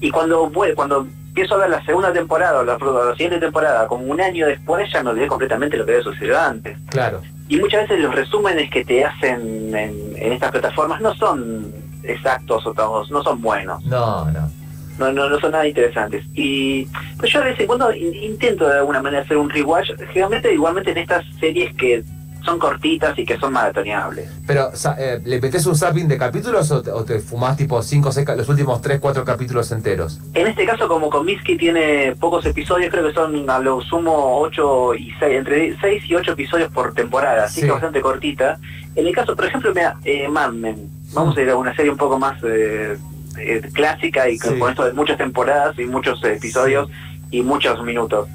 y 0.00 0.10
cuando 0.10 0.50
cuando 0.74 1.06
empiezo 1.28 1.54
a 1.54 1.58
ver 1.58 1.70
la 1.70 1.84
segunda 1.84 2.12
temporada 2.12 2.60
o 2.60 2.64
la, 2.64 3.12
siguiente 3.12 3.38
temporada, 3.38 3.86
como 3.86 4.04
un 4.06 4.20
año 4.20 4.46
después 4.46 4.90
ya 4.92 5.04
me 5.04 5.10
olvidé 5.10 5.28
completamente 5.28 5.76
lo 5.76 5.86
que 5.86 5.92
había 5.92 6.04
sucedido 6.04 6.40
antes. 6.40 6.76
Claro. 6.90 7.22
Y 7.48 7.58
muchas 7.58 7.82
veces 7.82 8.02
los 8.02 8.14
resúmenes 8.14 8.70
que 8.70 8.84
te 8.84 9.04
hacen 9.04 9.74
en, 9.74 10.16
en 10.16 10.32
estas 10.32 10.50
plataformas 10.50 11.00
no 11.00 11.14
son 11.14 11.72
exactos 12.02 12.66
o 12.66 12.74
todos, 12.74 13.08
no 13.10 13.22
son 13.22 13.40
buenos. 13.40 13.84
No, 13.84 14.24
no 14.32 14.63
no, 14.98 15.12
no, 15.12 15.28
no 15.28 15.38
son 15.40 15.52
nada 15.52 15.66
interesantes. 15.66 16.24
Y 16.34 16.86
pues 17.18 17.32
yo 17.32 17.40
a 17.40 17.44
veces 17.44 17.66
cuando 17.66 17.92
intento 17.94 18.68
de 18.68 18.78
alguna 18.78 19.02
manera 19.02 19.22
hacer 19.22 19.36
un 19.36 19.50
rewatch, 19.50 19.90
generalmente 20.08 20.52
igualmente 20.52 20.90
en 20.90 20.98
estas 20.98 21.24
series 21.40 21.74
que 21.76 22.04
son 22.44 22.58
cortitas 22.58 23.18
y 23.18 23.24
que 23.24 23.38
son 23.38 23.52
maratoneables. 23.52 24.30
Pero, 24.46 24.70
eh, 24.98 25.20
¿le 25.24 25.40
metes 25.40 25.64
un 25.66 25.76
zapping 25.76 26.06
de 26.06 26.18
capítulos 26.18 26.70
o 26.70 27.04
te, 27.04 27.18
fumás 27.20 27.56
tipo 27.56 27.82
5 27.82 28.10
los 28.36 28.48
últimos 28.48 28.80
3, 28.82 29.00
4 29.00 29.24
capítulos 29.24 29.72
enteros? 29.72 30.20
En 30.34 30.46
este 30.46 30.66
caso, 30.66 30.86
como 30.86 31.08
Comiskey 31.08 31.56
tiene 31.56 32.14
pocos 32.20 32.44
episodios, 32.44 32.90
creo 32.90 33.08
que 33.08 33.14
son 33.14 33.48
a 33.48 33.58
lo 33.58 33.80
sumo 33.80 34.40
8 34.40 34.94
y 34.94 35.12
6, 35.18 35.38
entre 35.38 35.76
6 35.80 36.04
y 36.06 36.14
8 36.14 36.32
episodios 36.32 36.70
por 36.70 36.92
temporada, 36.92 37.44
así 37.44 37.62
que 37.62 37.70
bastante 37.70 38.00
cortita. 38.00 38.58
En 38.94 39.06
el 39.06 39.14
caso, 39.14 39.34
por 39.34 39.46
ejemplo, 39.46 39.72
mira, 39.74 39.96
eh, 40.04 40.28
Mad 40.28 40.52
Men, 40.52 40.88
vamos 41.12 41.36
a 41.36 41.42
ir 41.42 41.50
a 41.50 41.56
una 41.56 41.74
serie 41.74 41.90
un 41.90 41.96
poco 41.96 42.18
más 42.18 42.38
eh, 42.44 42.96
eh, 43.38 43.62
clásica 43.72 44.28
y 44.28 44.38
con 44.38 44.70
esto 44.70 44.84
de 44.84 44.92
muchas 44.92 45.18
temporadas 45.18 45.78
y 45.78 45.84
muchos 45.84 46.22
episodios 46.24 46.88
y 47.30 47.42
muchos 47.42 47.82
minutos. 47.82 48.28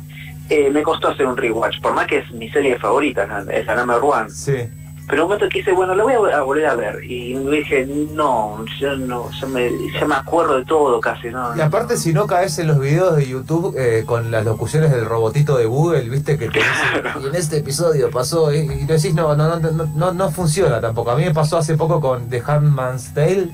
Eh, 0.50 0.70
me 0.72 0.82
costó 0.82 1.10
hacer 1.10 1.27
un 1.27 1.38
rewatch, 1.38 1.79
por 1.79 1.94
más 1.94 2.08
que 2.08 2.20
es 2.20 2.32
mi 2.32 2.50
serie 2.50 2.77
favorita, 2.79 3.46
es 3.51 3.65
la 3.68 3.75
number 3.75 4.00
one. 4.01 4.29
Sí. 4.29 4.68
Pero 5.08 5.24
un 5.24 5.29
momento 5.29 5.50
que 5.50 5.60
hice, 5.60 5.72
bueno, 5.72 5.96
lo 5.96 6.03
voy 6.03 6.32
a, 6.32 6.41
volver 6.41 6.68
a 6.68 6.75
ver. 6.75 7.03
Y 7.03 7.34
dije, 7.34 7.84
no, 8.13 8.63
yo 8.79 8.96
no, 8.96 9.32
ya 9.32 9.48
me, 10.06 10.15
acuerdo 10.15 10.58
de 10.58 10.65
todo 10.65 11.01
casi, 11.01 11.29
¿no? 11.29 11.56
Y 11.56 11.62
aparte, 11.62 11.98
si 11.98 12.13
no 12.13 12.27
caes 12.27 12.60
en 12.60 12.68
los 12.68 12.79
videos 12.79 13.15
de 13.15 13.27
YouTube 13.27 13.75
eh, 13.75 14.03
con 14.06 14.29
las 14.29 14.46
locuciones 14.46 14.91
del 14.91 15.06
robotito 15.06 15.58
de 15.58 15.65
Google, 15.65 16.08
viste 16.10 16.38
que 16.38 16.50
te 16.50 16.60
y 16.60 17.25
en 17.25 17.36
este 17.36 17.58
episodio 17.58 18.12
pasó, 18.12 18.53
y, 18.53 18.60
y 18.60 18.86
decís, 18.86 19.15
no, 19.15 19.36
no, 19.36 19.60
no, 19.60 19.72
no, 19.96 20.13
no 20.13 20.32
funciona 20.32 20.79
tampoco. 20.79 21.10
A 21.10 21.15
mí 21.15 21.25
me 21.25 21.34
pasó 21.34 21.58
hace 21.58 21.75
poco 21.75 22.00
con 22.00 22.29
The 22.29 22.44
Handman's 22.46 23.12
Tale 23.15 23.50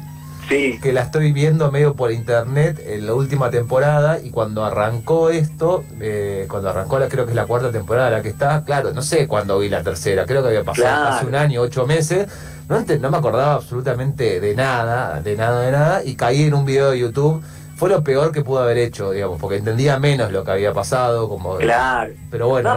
que 0.48 0.94
la 0.94 1.02
estoy 1.02 1.32
viendo 1.32 1.72
medio 1.72 1.96
por 1.96 2.12
internet 2.12 2.82
en 2.86 3.06
la 3.06 3.14
última 3.14 3.50
temporada 3.50 4.20
y 4.22 4.30
cuando 4.30 4.64
arrancó 4.64 5.30
esto, 5.30 5.84
eh, 6.00 6.46
cuando 6.50 6.70
arrancó 6.70 7.00
la 7.00 7.08
creo 7.08 7.26
que 7.26 7.32
es 7.32 7.36
la 7.36 7.46
cuarta 7.46 7.72
temporada 7.72 8.10
la 8.10 8.22
que 8.22 8.30
está, 8.30 8.64
claro, 8.64 8.92
no 8.94 9.02
sé 9.02 9.28
cuándo 9.28 9.60
vi 9.60 9.70
la 9.70 9.84
tercera, 9.84 10.26
creo 10.26 10.42
que 10.42 10.50
había 10.50 10.64
pasado 10.64 11.10
hace 11.10 11.26
un 11.26 11.36
año, 11.36 11.62
ocho 11.62 11.86
meses, 11.86 12.28
no, 12.70 12.80
no 12.82 13.12
me 13.12 13.18
acordaba 13.18 13.54
absolutamente 13.56 14.40
de 14.40 14.56
nada, 14.56 15.22
de 15.22 15.36
nada, 15.36 15.62
de 15.62 15.72
nada, 15.72 16.04
y 16.04 16.16
caí 16.16 16.44
en 16.44 16.54
un 16.54 16.66
video 16.66 16.92
de 16.92 17.00
YouTube. 17.00 17.44
Fue 17.76 17.90
lo 17.90 18.02
peor 18.04 18.32
que 18.32 18.42
pudo 18.42 18.60
haber 18.60 18.78
hecho, 18.78 19.12
digamos, 19.12 19.38
porque 19.38 19.58
entendía 19.58 20.00
menos 20.00 20.32
lo 20.32 20.46
que 20.46 20.52
había 20.52 20.72
pasado, 20.72 21.28
como... 21.28 21.58
Claro. 21.58 22.14
Pero 22.32 22.48
bueno, 22.48 22.74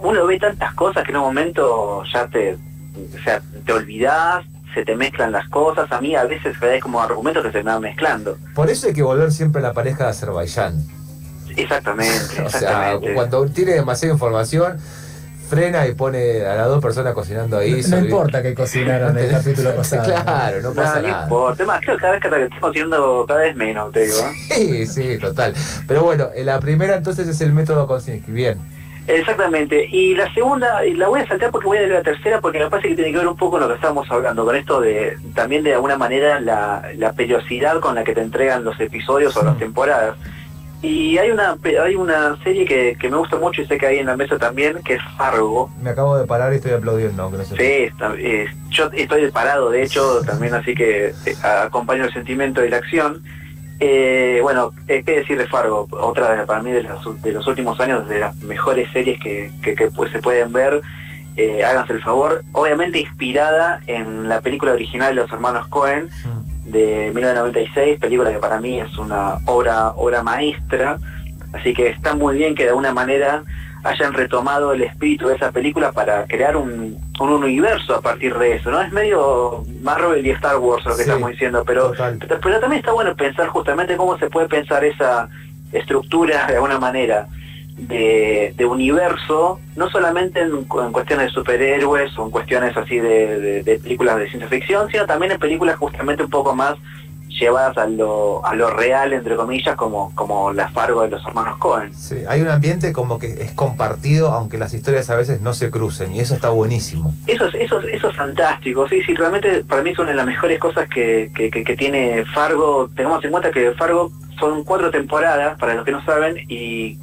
uno 0.00 0.26
ve 0.26 0.38
tantas 0.38 0.74
cosas 0.74 1.02
que 1.02 1.10
en 1.10 1.16
un 1.16 1.24
momento 1.24 2.04
ya 2.12 2.28
te, 2.28 2.54
o 2.54 3.22
sea, 3.24 3.42
te 3.66 3.72
olvidás, 3.72 4.46
se 4.74 4.84
te 4.84 4.96
mezclan 4.96 5.32
las 5.32 5.48
cosas. 5.48 5.90
A 5.92 6.00
mí 6.00 6.14
a 6.14 6.24
veces 6.24 6.60
hay 6.62 6.80
como 6.80 7.00
argumentos 7.00 7.42
que 7.42 7.52
se 7.52 7.58
me 7.62 7.70
van 7.70 7.82
mezclando. 7.82 8.36
Por 8.54 8.70
eso 8.70 8.88
hay 8.88 8.94
que 8.94 9.02
volver 9.02 9.32
siempre 9.32 9.60
a 9.60 9.62
la 9.62 9.72
pareja 9.72 10.04
de 10.04 10.10
Azerbaiyán. 10.10 10.84
Exactamente, 11.56 12.42
o 12.44 12.50
sea, 12.50 12.98
cuando 13.14 13.46
tiene 13.46 13.72
demasiada 13.72 14.12
información, 14.14 14.78
frena 15.48 15.86
y 15.86 15.94
pone 15.94 16.44
a 16.44 16.54
las 16.54 16.68
dos 16.68 16.82
personas 16.82 17.14
cocinando 17.14 17.58
ahí. 17.58 17.82
No, 17.88 17.98
importa 17.98 18.42
que 18.42 18.54
cocinaron 18.54 19.16
el 19.18 19.30
capítulo 19.30 19.74
pasado. 19.74 20.04
Claro, 20.04 20.60
no 20.62 20.72
pasa 20.72 21.00
nada. 21.00 21.18
No 21.18 21.22
importa. 21.24 21.80
creo 21.80 21.96
que 21.96 22.00
cada 22.00 22.12
vez 22.12 22.22
que 22.22 22.28
estoy 22.28 22.60
cocinando 22.60 23.24
cada 23.26 23.40
vez 23.40 23.56
menos, 23.56 23.92
te 23.92 24.06
digo. 24.06 24.18
Sí, 24.54 24.86
sí, 24.86 25.18
total. 25.18 25.54
Pero 25.86 26.04
bueno, 26.04 26.28
la 26.36 26.60
primera 26.60 26.96
entonces 26.96 27.26
es 27.26 27.40
el 27.40 27.52
método 27.52 27.86
Kosinski. 27.86 28.30
Bien. 28.30 28.58
Exactamente. 29.08 29.86
Y 29.90 30.14
la 30.14 30.32
segunda, 30.34 30.82
la 30.84 31.08
voy 31.08 31.20
a 31.20 31.26
saltar 31.26 31.50
porque 31.50 31.66
voy 31.66 31.78
a 31.78 31.80
leer 31.80 31.94
la 31.94 32.02
tercera 32.02 32.40
porque 32.40 32.58
me 32.58 32.68
parece 32.68 32.90
que 32.90 32.94
tiene 32.94 33.10
que 33.10 33.18
ver 33.18 33.28
un 33.28 33.36
poco 33.36 33.52
con 33.52 33.62
lo 33.62 33.68
que 33.68 33.74
estábamos 33.74 34.08
hablando, 34.10 34.44
con 34.44 34.54
esto 34.54 34.80
de 34.80 35.16
también 35.34 35.64
de 35.64 35.74
alguna 35.74 35.96
manera 35.96 36.38
la, 36.40 36.90
la 36.96 37.12
periodicidad 37.12 37.80
con 37.80 37.94
la 37.94 38.04
que 38.04 38.14
te 38.14 38.20
entregan 38.20 38.64
los 38.64 38.78
episodios 38.78 39.36
o 39.36 39.42
las 39.42 39.58
temporadas. 39.58 40.16
Y 40.80 41.18
hay 41.18 41.30
una 41.32 41.56
hay 41.82 41.96
una 41.96 42.36
serie 42.44 42.64
que, 42.64 42.96
me 43.08 43.16
gusta 43.16 43.36
mucho 43.36 43.62
y 43.62 43.66
sé 43.66 43.78
que 43.78 43.86
hay 43.86 43.98
en 43.98 44.06
la 44.06 44.16
mesa 44.16 44.38
también, 44.38 44.80
que 44.84 44.94
es 44.94 45.02
Fargo. 45.16 45.70
Me 45.82 45.90
acabo 45.90 46.16
de 46.16 46.24
parar 46.24 46.52
y 46.52 46.56
estoy 46.56 46.72
aplaudiendo. 46.72 47.32
sí, 47.56 47.88
eh, 48.18 48.46
yo 48.70 48.90
estoy 48.92 49.30
parado, 49.32 49.70
de 49.70 49.82
hecho, 49.82 50.20
también 50.24 50.54
así 50.54 50.74
que 50.74 51.06
eh, 51.08 51.34
acompaño 51.42 52.04
el 52.04 52.12
sentimiento 52.12 52.64
y 52.64 52.68
la 52.68 52.76
acción. 52.76 53.24
Eh, 53.80 54.40
bueno, 54.42 54.72
eh, 54.88 55.02
qué 55.06 55.20
decir 55.20 55.38
de 55.38 55.46
Fargo, 55.46 55.86
otra 55.92 56.34
de, 56.34 56.46
para 56.46 56.62
mí 56.62 56.72
de 56.72 56.82
los, 56.82 57.22
de 57.22 57.32
los, 57.32 57.46
últimos 57.46 57.78
años, 57.78 58.08
de 58.08 58.18
las 58.18 58.34
mejores 58.42 58.90
series 58.92 59.20
que, 59.20 59.52
pues, 59.94 60.10
se 60.10 60.20
pueden 60.20 60.52
ver, 60.52 60.80
eh, 61.36 61.64
háganse 61.64 61.92
el 61.92 62.02
favor, 62.02 62.42
obviamente 62.52 62.98
inspirada 62.98 63.80
en 63.86 64.28
la 64.28 64.40
película 64.40 64.72
original 64.72 65.14
de 65.14 65.22
los 65.22 65.32
hermanos 65.32 65.68
Cohen 65.68 66.06
mm. 66.06 66.70
de 66.70 67.12
1996, 67.14 68.00
película 68.00 68.32
que 68.32 68.38
para 68.38 68.60
mí 68.60 68.80
es 68.80 68.98
una 68.98 69.38
obra, 69.44 69.90
obra 69.90 70.24
maestra, 70.24 70.98
así 71.52 71.72
que 71.72 71.88
está 71.88 72.14
muy 72.14 72.36
bien 72.36 72.56
que 72.56 72.64
de 72.64 72.70
alguna 72.70 72.92
manera 72.92 73.44
hayan 73.84 74.12
retomado 74.12 74.72
el 74.72 74.82
espíritu 74.82 75.28
de 75.28 75.36
esa 75.36 75.52
película 75.52 75.92
para 75.92 76.26
crear 76.26 76.56
un, 76.56 76.96
universo 77.20 77.96
a 77.96 78.00
partir 78.00 78.36
de 78.38 78.54
eso, 78.54 78.70
¿no? 78.70 78.80
Es 78.80 78.92
medio 78.92 79.64
Marvel 79.82 80.24
y 80.24 80.30
Star 80.30 80.56
Wars 80.58 80.84
lo 80.84 80.94
que 80.94 81.02
estamos 81.02 81.30
diciendo, 81.30 81.64
pero, 81.66 81.92
pero 81.92 82.60
también 82.60 82.80
está 82.80 82.92
bueno 82.92 83.14
pensar 83.16 83.48
justamente 83.48 83.96
cómo 83.96 84.16
se 84.18 84.30
puede 84.30 84.48
pensar 84.48 84.84
esa 84.84 85.28
estructura 85.72 86.46
de 86.46 86.54
alguna 86.54 86.78
manera 86.78 87.26
de, 87.76 88.54
universo, 88.64 89.60
no 89.76 89.88
solamente 89.90 90.40
en, 90.40 90.64
cuestiones 90.64 91.26
de 91.26 91.32
superhéroes 91.32 92.16
o 92.18 92.26
en 92.26 92.30
cuestiones 92.30 92.76
así 92.76 92.98
de, 92.98 93.62
de 93.62 93.78
películas 93.78 94.18
de 94.18 94.28
ciencia 94.28 94.48
ficción, 94.48 94.88
sino 94.90 95.06
también 95.06 95.32
en 95.32 95.38
películas 95.38 95.76
justamente 95.76 96.22
un 96.22 96.30
poco 96.30 96.54
más 96.54 96.76
llevadas 97.38 97.76
a 97.78 97.86
lo, 97.86 98.44
a 98.44 98.54
lo 98.54 98.70
real, 98.70 99.12
entre 99.12 99.36
comillas, 99.36 99.76
como, 99.76 100.14
como 100.14 100.52
la 100.52 100.68
Fargo 100.68 101.02
de 101.02 101.10
los 101.10 101.24
hermanos 101.26 101.58
Cohen. 101.58 101.94
Sí, 101.94 102.16
hay 102.28 102.40
un 102.40 102.48
ambiente 102.48 102.92
como 102.92 103.18
que 103.18 103.26
es 103.26 103.52
compartido, 103.52 104.32
aunque 104.32 104.58
las 104.58 104.74
historias 104.74 105.08
a 105.10 105.16
veces 105.16 105.40
no 105.40 105.54
se 105.54 105.70
crucen, 105.70 106.14
y 106.14 106.20
eso 106.20 106.34
está 106.34 106.50
buenísimo. 106.50 107.14
Eso 107.26 107.46
es, 107.46 107.54
eso, 107.54 107.80
eso 107.80 108.10
es 108.10 108.16
fantástico, 108.16 108.88
sí, 108.88 109.02
sí, 109.02 109.14
realmente 109.14 109.64
para 109.64 109.82
mí 109.82 109.90
es 109.90 109.98
una 109.98 110.10
de 110.10 110.16
las 110.16 110.26
mejores 110.26 110.58
cosas 110.58 110.88
que, 110.88 111.30
que, 111.34 111.50
que, 111.50 111.76
tiene 111.76 112.24
Fargo. 112.26 112.90
Tengamos 112.94 113.24
en 113.24 113.30
cuenta 113.30 113.50
que 113.50 113.72
Fargo 113.72 114.10
son 114.38 114.64
cuatro 114.64 114.90
temporadas, 114.90 115.58
para 115.58 115.74
los 115.74 115.84
que 115.84 115.92
no 115.92 116.04
saben, 116.04 116.36
y 116.48 116.98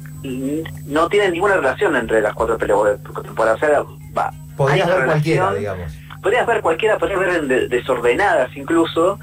no 0.86 1.08
tienen 1.08 1.32
ninguna 1.32 1.56
relación 1.56 1.94
entre 1.96 2.20
las 2.20 2.34
cuatro 2.34 2.56
temporadas. 2.56 3.56
O 3.56 3.58
sea, 3.58 3.84
va, 4.16 4.32
Podrías 4.56 4.88
ver 4.88 5.04
cualquiera, 5.04 5.54
digamos. 5.54 5.92
Podrías 6.22 6.46
ver 6.46 6.60
cualquiera, 6.60 6.98
podrías 6.98 7.20
ver 7.20 7.68
desordenadas 7.68 8.56
incluso, 8.56 9.18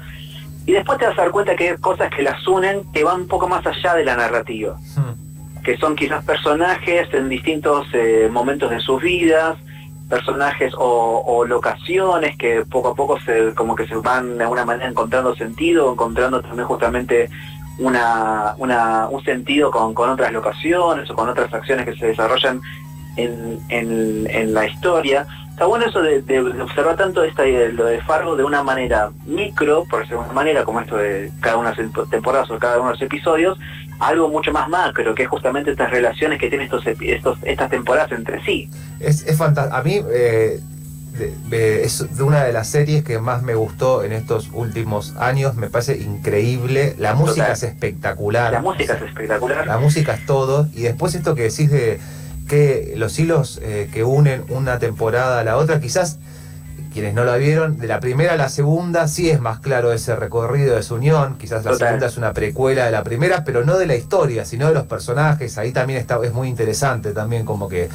y 0.66 0.72
después 0.72 0.98
te 0.98 1.06
vas 1.06 1.18
a 1.18 1.22
dar 1.22 1.30
cuenta 1.30 1.54
que 1.56 1.70
hay 1.70 1.76
cosas 1.76 2.10
que 2.10 2.22
las 2.22 2.46
unen 2.46 2.82
que 2.92 3.04
van 3.04 3.22
un 3.22 3.28
poco 3.28 3.48
más 3.48 3.66
allá 3.66 3.94
de 3.94 4.04
la 4.04 4.16
narrativa. 4.16 4.76
Hmm. 4.96 5.62
Que 5.62 5.76
son 5.76 5.96
quizás 5.96 6.24
personajes 6.24 7.08
en 7.12 7.28
distintos 7.28 7.86
eh, 7.92 8.28
momentos 8.30 8.70
de 8.70 8.80
sus 8.80 9.02
vidas, 9.02 9.56
personajes 10.08 10.72
o, 10.76 11.44
locaciones 11.46 12.36
que 12.36 12.64
poco 12.64 12.90
a 12.90 12.94
poco 12.94 13.18
se 13.20 13.54
como 13.54 13.74
que 13.74 13.86
se 13.86 13.96
van 13.96 14.38
de 14.38 14.44
alguna 14.44 14.64
manera 14.64 14.88
encontrando 14.88 15.34
sentido, 15.34 15.92
encontrando 15.92 16.40
también 16.42 16.66
justamente 16.66 17.30
una, 17.78 18.54
un 18.58 19.24
sentido 19.24 19.70
con, 19.70 19.94
otras 19.96 20.32
locaciones 20.32 21.10
o 21.10 21.14
con 21.14 21.28
otras 21.28 21.52
acciones 21.52 21.86
que 21.86 21.96
se 21.96 22.06
desarrollan 22.08 22.60
en, 23.16 23.58
en 23.68 24.54
la 24.54 24.66
historia 24.66 25.26
está 25.54 25.66
bueno 25.66 25.86
eso 25.86 26.02
de, 26.02 26.40
observar 26.60 26.96
tanto 26.96 27.22
esta 27.22 27.44
lo 27.44 27.86
de 27.86 28.00
Fargo 28.02 28.34
de 28.34 28.42
una 28.42 28.64
manera 28.64 29.12
micro, 29.24 29.84
por 29.88 30.00
decirlo 30.00 30.22
de 30.22 30.26
una 30.26 30.34
manera, 30.34 30.64
como 30.64 30.80
esto 30.80 30.96
de 30.96 31.30
cada 31.40 31.58
una 31.58 31.70
de 31.70 31.84
las 31.84 32.10
temporadas 32.10 32.50
o 32.50 32.58
cada 32.58 32.78
uno 32.78 32.86
de 32.86 32.94
los 32.94 33.02
episodios, 33.02 33.56
algo 34.00 34.28
mucho 34.28 34.50
más 34.50 34.68
macro, 34.68 35.14
que 35.14 35.22
es 35.22 35.28
justamente 35.28 35.70
estas 35.70 35.92
relaciones 35.92 36.40
que 36.40 36.48
tienen 36.48 36.64
estos, 36.64 36.84
estos 36.86 37.38
estas 37.42 37.70
temporadas 37.70 38.10
entre 38.10 38.44
sí. 38.44 38.68
Es, 38.98 39.24
es 39.28 39.38
fantástico. 39.38 39.76
A 39.76 39.82
mí 39.82 40.00
eh, 40.10 40.60
es 41.52 42.16
de 42.16 42.22
una 42.24 42.42
de 42.42 42.52
las 42.52 42.66
series 42.66 43.04
que 43.04 43.20
más 43.20 43.42
me 43.44 43.54
gustó 43.54 44.02
en 44.02 44.12
estos 44.12 44.50
últimos 44.52 45.14
años, 45.18 45.54
me 45.54 45.70
parece 45.70 45.98
increíble. 45.98 46.96
La 46.98 47.14
música 47.14 47.52
es 47.52 47.62
espectacular. 47.62 48.52
La 48.52 48.60
música 48.60 48.94
es 48.94 49.02
espectacular. 49.02 49.68
La 49.68 49.78
música 49.78 50.14
es 50.14 50.26
todo. 50.26 50.66
Y 50.74 50.82
después 50.82 51.14
esto 51.14 51.36
que 51.36 51.42
decís 51.42 51.70
de 51.70 52.00
que 52.48 52.94
los 52.96 53.18
hilos 53.18 53.60
eh, 53.62 53.88
que 53.92 54.04
unen 54.04 54.44
una 54.48 54.78
temporada 54.78 55.40
a 55.40 55.44
la 55.44 55.56
otra, 55.56 55.80
quizás 55.80 56.18
quienes 56.94 57.12
no 57.12 57.24
la 57.24 57.36
vieron, 57.36 57.78
de 57.78 57.88
la 57.88 57.98
primera 57.98 58.34
a 58.34 58.36
la 58.36 58.48
segunda 58.48 59.08
sí 59.08 59.28
es 59.28 59.40
más 59.40 59.58
claro 59.58 59.92
ese 59.92 60.14
recorrido 60.14 60.76
de 60.76 60.82
su 60.84 60.94
unión, 60.94 61.36
quizás 61.38 61.64
la 61.64 61.74
segunda 61.74 62.06
es 62.06 62.16
una 62.16 62.32
precuela 62.32 62.84
de 62.84 62.92
la 62.92 63.02
primera, 63.02 63.44
pero 63.44 63.64
no 63.64 63.76
de 63.76 63.86
la 63.86 63.96
historia, 63.96 64.44
sino 64.44 64.68
de 64.68 64.74
los 64.74 64.84
personajes, 64.84 65.58
ahí 65.58 65.72
también 65.72 65.98
está, 65.98 66.20
es 66.22 66.32
muy 66.32 66.48
interesante 66.48 67.10
también 67.10 67.44
como 67.44 67.68
que... 67.68 67.88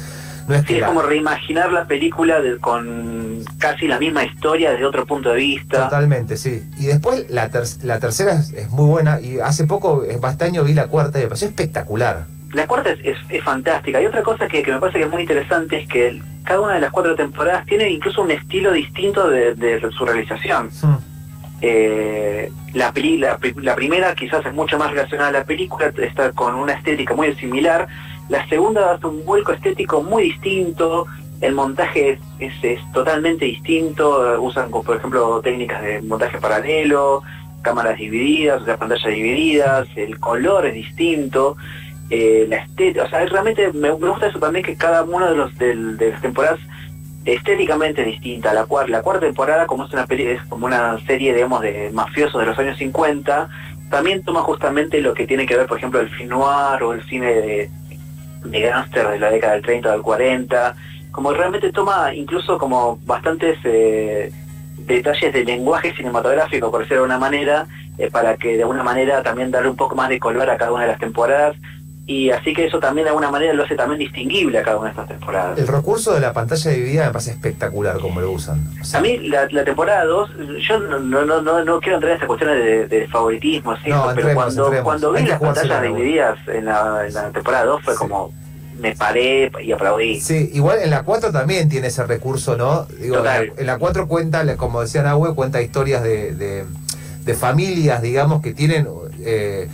No 0.48 0.54
es, 0.56 0.64
que 0.64 0.78
es 0.78 0.84
como 0.84 1.00
reimaginar 1.00 1.70
la 1.70 1.86
película 1.86 2.38
con 2.60 3.44
casi 3.58 3.86
la 3.86 3.98
misma 3.98 4.24
historia 4.24 4.72
desde 4.72 4.84
otro 4.84 5.06
punto 5.06 5.30
de 5.30 5.36
vista. 5.36 5.84
Totalmente, 5.84 6.36
sí. 6.36 6.64
Y 6.76 6.86
después 6.86 7.30
la, 7.30 7.48
la 7.82 8.00
tercera 8.00 8.32
es, 8.32 8.68
muy 8.70 8.86
buena 8.86 9.20
y 9.20 9.38
hace 9.38 9.64
poco, 9.64 10.02
este 10.04 10.44
año 10.44 10.64
vi 10.64 10.74
la 10.74 10.88
cuarta 10.88 11.20
y 11.20 11.22
me 11.22 11.28
pareció 11.28 11.48
espectacular 11.48 12.26
la 12.52 12.66
cuarta 12.66 12.90
es, 12.90 13.42
fantástica. 13.42 14.00
Y 14.00 14.06
otra 14.06 14.22
cosa 14.22 14.48
que, 14.48 14.64
me 14.66 14.78
parece 14.78 14.98
que 14.98 15.04
es 15.04 15.10
muy 15.10 15.22
interesante 15.22 15.80
es 15.80 15.88
que 15.88 16.20
cada 16.44 16.60
una 16.60 16.74
de 16.74 16.80
las 16.80 16.90
cuatro 16.90 17.14
temporadas 17.14 17.64
tiene 17.66 17.88
incluso 17.90 18.22
un 18.22 18.30
estilo 18.30 18.72
distinto 18.72 19.28
de, 19.28 19.80
su 19.96 20.04
realización. 20.04 20.70
Eh, 21.62 22.50
la, 22.72 22.92
la, 23.56 23.74
primera 23.76 24.14
quizás 24.14 24.44
es 24.46 24.54
mucho 24.54 24.78
más 24.78 24.90
relacionada 24.90 25.28
a 25.28 25.32
la 25.32 25.44
película, 25.44 25.92
está 25.98 26.32
con 26.32 26.54
una 26.54 26.72
estética 26.72 27.14
muy 27.14 27.34
similar. 27.34 27.86
La 28.28 28.48
segunda 28.48 28.92
hace 28.92 29.06
un 29.06 29.24
vuelco 29.24 29.52
estético 29.52 30.02
muy 30.02 30.24
distinto, 30.24 31.06
el 31.40 31.54
montaje 31.54 32.18
es, 32.38 32.52
es, 32.62 32.80
totalmente 32.92 33.44
distinto, 33.44 34.40
usan 34.40 34.70
por 34.70 34.96
ejemplo 34.96 35.40
técnicas 35.42 35.82
de 35.82 36.02
montaje 36.02 36.38
paralelo, 36.38 37.22
cámaras 37.62 37.98
divididas, 37.98 38.62
o 38.62 38.64
sea, 38.64 38.76
pantallas 38.76 39.12
divididas, 39.12 39.88
el 39.96 40.18
color 40.18 40.66
es 40.66 40.74
distinto, 40.74 41.56
eh, 42.10 42.46
la 42.48 42.56
estética, 42.56 43.04
o 43.04 43.08
sea, 43.08 43.24
realmente 43.26 43.72
me, 43.72 43.90
gusta 43.92 44.26
eso 44.26 44.38
también 44.38 44.64
que 44.64 44.76
cada 44.76 45.04
uno 45.04 45.30
de 45.30 45.36
los 45.36 45.56
de, 45.58 45.74
las 45.74 46.20
temporadas 46.20 46.58
estéticamente 47.24 48.04
distinta. 48.04 48.52
La, 48.52 48.64
cuarta, 48.64 48.90
la 48.90 49.02
cuarta 49.02 49.26
temporada, 49.26 49.66
como 49.66 49.84
es 49.84 49.92
una 49.92 50.06
es 50.08 50.42
como 50.48 50.66
una 50.66 50.98
serie, 51.06 51.32
de 51.32 51.90
mafiosos 51.92 52.40
de 52.40 52.46
los 52.46 52.58
años 52.58 52.76
50, 52.78 53.48
también 53.90 54.22
toma 54.22 54.40
justamente 54.42 55.00
lo 55.00 55.14
que 55.14 55.26
tiene 55.26 55.46
que 55.46 55.56
ver, 55.56 55.66
por 55.66 55.78
ejemplo, 55.78 56.00
el 56.00 56.08
film 56.08 56.30
noir 56.30 56.82
o 56.82 56.92
el 56.92 57.02
cine 57.04 57.32
de, 57.34 57.70
de 58.44 58.60
de 58.60 59.18
la 59.18 59.30
década 59.30 59.54
del 59.54 59.62
30 59.62 59.88
o 59.88 59.92
del 59.92 60.02
40, 60.02 60.74
como 61.10 61.32
realmente 61.32 61.72
toma 61.72 62.14
incluso 62.14 62.58
como 62.58 62.98
bastantes 63.04 63.58
eh, 63.64 64.32
detalles 64.78 65.32
de 65.32 65.44
lenguaje 65.44 65.94
cinematográfico, 65.94 66.70
por 66.70 66.80
decirlo 66.80 67.02
de 67.02 67.06
una 67.06 67.18
manera, 67.18 67.66
eh, 67.98 68.10
para 68.10 68.36
que 68.36 68.56
de 68.56 68.62
alguna 68.62 68.82
manera 68.82 69.22
también 69.22 69.50
darle 69.50 69.70
un 69.70 69.76
poco 69.76 69.94
más 69.94 70.08
de 70.08 70.18
color 70.18 70.48
a 70.48 70.56
cada 70.56 70.72
una 70.72 70.82
de 70.82 70.88
las 70.88 71.00
temporadas. 71.00 71.56
Y 72.10 72.28
así 72.32 72.52
que 72.52 72.66
eso 72.66 72.80
también 72.80 73.04
de 73.04 73.10
alguna 73.10 73.30
manera 73.30 73.52
lo 73.52 73.62
hace 73.62 73.76
también 73.76 74.00
distinguible 74.00 74.58
a 74.58 74.64
cada 74.64 74.78
una 74.78 74.86
de 74.86 74.90
estas 74.90 75.06
temporadas. 75.06 75.56
El 75.56 75.68
recurso 75.68 76.12
de 76.12 76.18
la 76.18 76.32
pantalla 76.32 76.72
dividida 76.72 77.06
me 77.06 77.12
parece 77.12 77.30
espectacular 77.30 78.00
como 78.00 78.20
lo 78.20 78.32
usan. 78.32 78.68
a 78.92 79.00
mí 79.00 79.28
la, 79.28 79.46
temporada 79.64 80.04
2, 80.06 80.30
yo 80.58 80.80
no, 80.80 80.98
no, 80.98 81.40
no, 81.40 81.64
no, 81.64 81.80
quiero 81.80 81.98
entrar 81.98 82.10
en 82.10 82.16
estas 82.16 82.26
cuestiones 82.26 82.90
de, 82.90 83.06
favoritismo, 83.06 83.76
pero 83.84 84.34
cuando, 84.34 84.72
cuando 84.82 85.12
vi 85.12 85.22
las 85.22 85.38
pantallas 85.38 85.82
divididas 85.82 86.36
en 86.48 86.64
la, 86.64 87.06
en 87.06 87.14
la 87.14 87.30
temporada 87.30 87.66
2 87.66 87.82
fue 87.84 87.94
como 87.94 88.32
me 88.80 88.96
paré 88.96 89.52
y 89.62 89.70
aplaudí. 89.70 90.20
Sí, 90.20 90.50
igual 90.52 90.80
en 90.82 90.90
la 90.90 91.04
4 91.04 91.30
también 91.30 91.68
tiene 91.68 91.86
ese 91.86 92.04
recurso, 92.04 92.56
¿no? 92.56 92.86
Digo, 92.86 93.22
En 93.56 93.66
la 93.66 93.78
4 93.78 94.08
cuenta, 94.08 94.56
como 94.56 94.80
decía 94.80 95.04
Nahue, 95.04 95.36
cuenta 95.36 95.62
historias 95.62 96.02
de, 96.02 96.34
de, 96.34 97.34
familias, 97.34 98.02
digamos, 98.02 98.42
que 98.42 98.52
tienen... 98.52 98.88
Eh, 99.20 99.68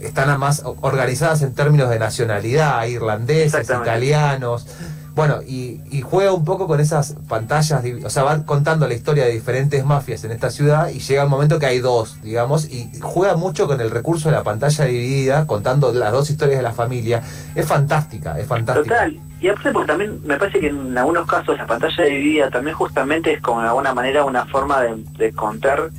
están 0.00 0.38
más 0.38 0.62
organizadas 0.64 1.42
en 1.42 1.54
términos 1.54 1.90
de 1.90 1.98
nacionalidad, 1.98 2.84
irlandeses, 2.86 3.68
italianos. 3.68 4.66
Bueno, 5.14 5.40
y, 5.46 5.80
juega 6.02 6.32
un 6.32 6.44
poco 6.44 6.66
con 6.66 6.80
esas 6.80 7.16
pantallas, 7.28 7.82
o 8.04 8.10
sea, 8.10 8.22
va 8.22 8.44
contando 8.46 8.86
la 8.86 8.94
historia 8.94 9.24
de 9.24 9.32
diferentes 9.32 9.84
mafias 9.84 10.24
en 10.24 10.30
esta 10.30 10.50
ciudad 10.50 10.88
y 10.88 11.00
llega 11.00 11.24
un 11.24 11.30
momento 11.30 11.58
que 11.58 11.66
hay 11.66 11.80
dos, 11.80 12.22
digamos, 12.22 12.70
y 12.70 12.90
juega 13.00 13.36
mucho 13.36 13.66
con 13.66 13.80
el 13.80 13.90
recurso 13.90 14.30
de 14.30 14.36
la 14.36 14.44
pantalla 14.44 14.84
dividida, 14.84 15.46
contando 15.46 15.92
las 15.92 16.12
dos 16.12 16.30
historias 16.30 16.58
de 16.58 16.62
la 16.62 16.72
familia. 16.72 17.22
Es 17.54 17.66
fantástica, 17.66 18.38
es 18.38 18.46
fantástica. 18.46 18.94
Total. 18.94 19.20
Y 19.40 19.48
aparte 19.48 19.72
porque 19.72 19.88
también 19.88 20.20
me 20.24 20.36
parece 20.36 20.60
que 20.60 20.68
en 20.68 20.96
algunos 20.96 21.26
casos 21.26 21.56
la 21.56 21.66
pantalla 21.66 22.04
dividida 22.04 22.50
también 22.50 22.76
justamente 22.76 23.32
es 23.32 23.40
como 23.40 23.62
de 23.62 23.68
alguna 23.68 23.92
manera 23.92 24.24
una 24.24 24.46
forma 24.46 24.80
de, 24.82 25.02
de 25.18 25.32
contar 25.32 25.90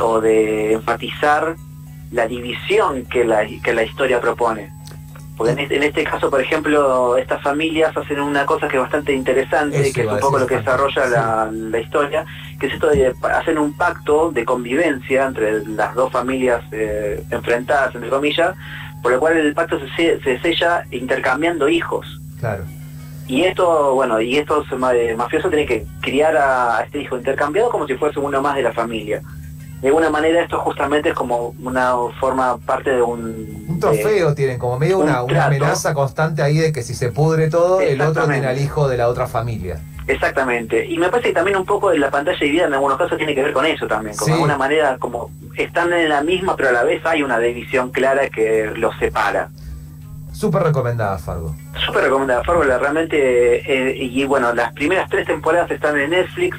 o 0.00 0.20
de 0.20 0.72
enfatizar 0.74 1.56
la 2.12 2.26
división 2.26 3.04
que 3.06 3.24
la, 3.24 3.46
que 3.62 3.74
la 3.74 3.82
historia 3.82 4.20
propone. 4.20 4.72
Porque 5.36 5.52
en 5.52 5.58
este, 5.58 5.76
en 5.76 5.82
este 5.82 6.04
caso, 6.04 6.30
por 6.30 6.40
ejemplo, 6.40 7.16
estas 7.18 7.42
familias 7.42 7.94
hacen 7.94 8.20
una 8.20 8.46
cosa 8.46 8.68
que 8.68 8.76
es 8.76 8.82
bastante 8.82 9.12
interesante, 9.12 9.92
que 9.92 10.00
es 10.00 10.06
un 10.06 10.18
poco 10.18 10.38
lo 10.38 10.46
que 10.46 10.56
desarrolla 10.56 11.06
la, 11.50 11.78
historia, 11.78 12.24
que 12.58 12.68
es 12.68 12.74
esto 12.74 12.88
de 12.88 13.12
hacen 13.34 13.58
un 13.58 13.76
pacto 13.76 14.30
de 14.30 14.46
convivencia 14.46 15.26
entre 15.26 15.66
las 15.66 15.94
dos 15.94 16.10
familias 16.10 16.62
eh, 16.72 17.22
enfrentadas, 17.30 17.94
entre 17.94 18.08
comillas, 18.08 18.56
por 19.02 19.12
lo 19.12 19.20
cual 19.20 19.36
el 19.36 19.52
pacto 19.52 19.78
se, 19.94 20.18
se 20.20 20.40
sella 20.40 20.84
intercambiando 20.90 21.68
hijos. 21.68 22.18
Claro. 22.40 22.64
Y 23.28 23.42
esto, 23.42 23.94
bueno, 23.94 24.20
y 24.22 24.38
estos 24.38 24.66
mafiosos 24.78 25.50
tienen 25.50 25.66
que 25.66 25.84
criar 26.00 26.34
a 26.36 26.82
este 26.82 27.00
hijo 27.00 27.18
intercambiado 27.18 27.70
como 27.70 27.86
si 27.86 27.94
fuese 27.94 28.20
uno 28.20 28.40
más 28.40 28.56
de 28.56 28.62
la 28.62 28.72
familia 28.72 29.20
de 29.80 29.88
alguna 29.88 30.10
manera 30.10 30.42
esto 30.42 30.58
justamente 30.60 31.10
es 31.10 31.14
como 31.14 31.54
una 31.62 31.94
forma 32.18 32.56
parte 32.58 32.90
de 32.90 33.02
un... 33.02 33.66
Un 33.68 33.80
trofeo 33.80 34.34
tienen, 34.34 34.58
como 34.58 34.78
medio 34.78 34.98
una, 34.98 35.18
amenaza 35.18 35.92
constante 35.92 36.42
ahí 36.42 36.56
de 36.58 36.72
que 36.72 36.82
si 36.82 36.94
se 36.94 37.12
pudre 37.12 37.50
todo, 37.50 37.80
el 37.80 38.00
otro 38.00 38.26
tiene 38.26 38.46
al 38.46 38.58
hijo 38.58 38.88
de 38.88 38.96
la 38.96 39.08
otra 39.08 39.26
familia. 39.26 39.80
Exactamente. 40.06 40.86
Y 40.86 40.98
me 40.98 41.08
parece 41.08 41.28
que 41.28 41.34
también 41.34 41.56
un 41.56 41.66
poco 41.66 41.90
de 41.90 41.98
la 41.98 42.10
pantalla 42.10 42.38
dividida 42.38 42.66
en 42.66 42.74
algunos 42.74 42.96
casos 42.96 43.18
tiene 43.18 43.34
que 43.34 43.42
ver 43.42 43.52
con 43.52 43.66
eso 43.66 43.86
también. 43.86 44.16
Como 44.16 44.26
de 44.26 44.32
alguna 44.34 44.56
manera, 44.56 44.96
como 44.98 45.30
están 45.56 45.92
en 45.92 46.08
la 46.08 46.22
misma, 46.22 46.56
pero 46.56 46.70
a 46.70 46.72
la 46.72 46.84
vez 46.84 47.04
hay 47.04 47.22
una 47.22 47.38
división 47.38 47.90
clara 47.90 48.28
que 48.28 48.72
los 48.76 48.96
separa. 48.98 49.50
Súper 50.32 50.62
recomendada, 50.62 51.18
Fargo. 51.18 51.54
Súper 51.84 52.04
recomendada, 52.04 52.44
Fargo. 52.44 52.62
realmente, 52.62 53.90
eh, 53.90 53.96
y 53.96 54.24
bueno, 54.24 54.52
las 54.54 54.72
primeras 54.74 55.08
tres 55.10 55.26
temporadas 55.26 55.70
están 55.70 55.98
en 55.98 56.10
Netflix 56.10 56.56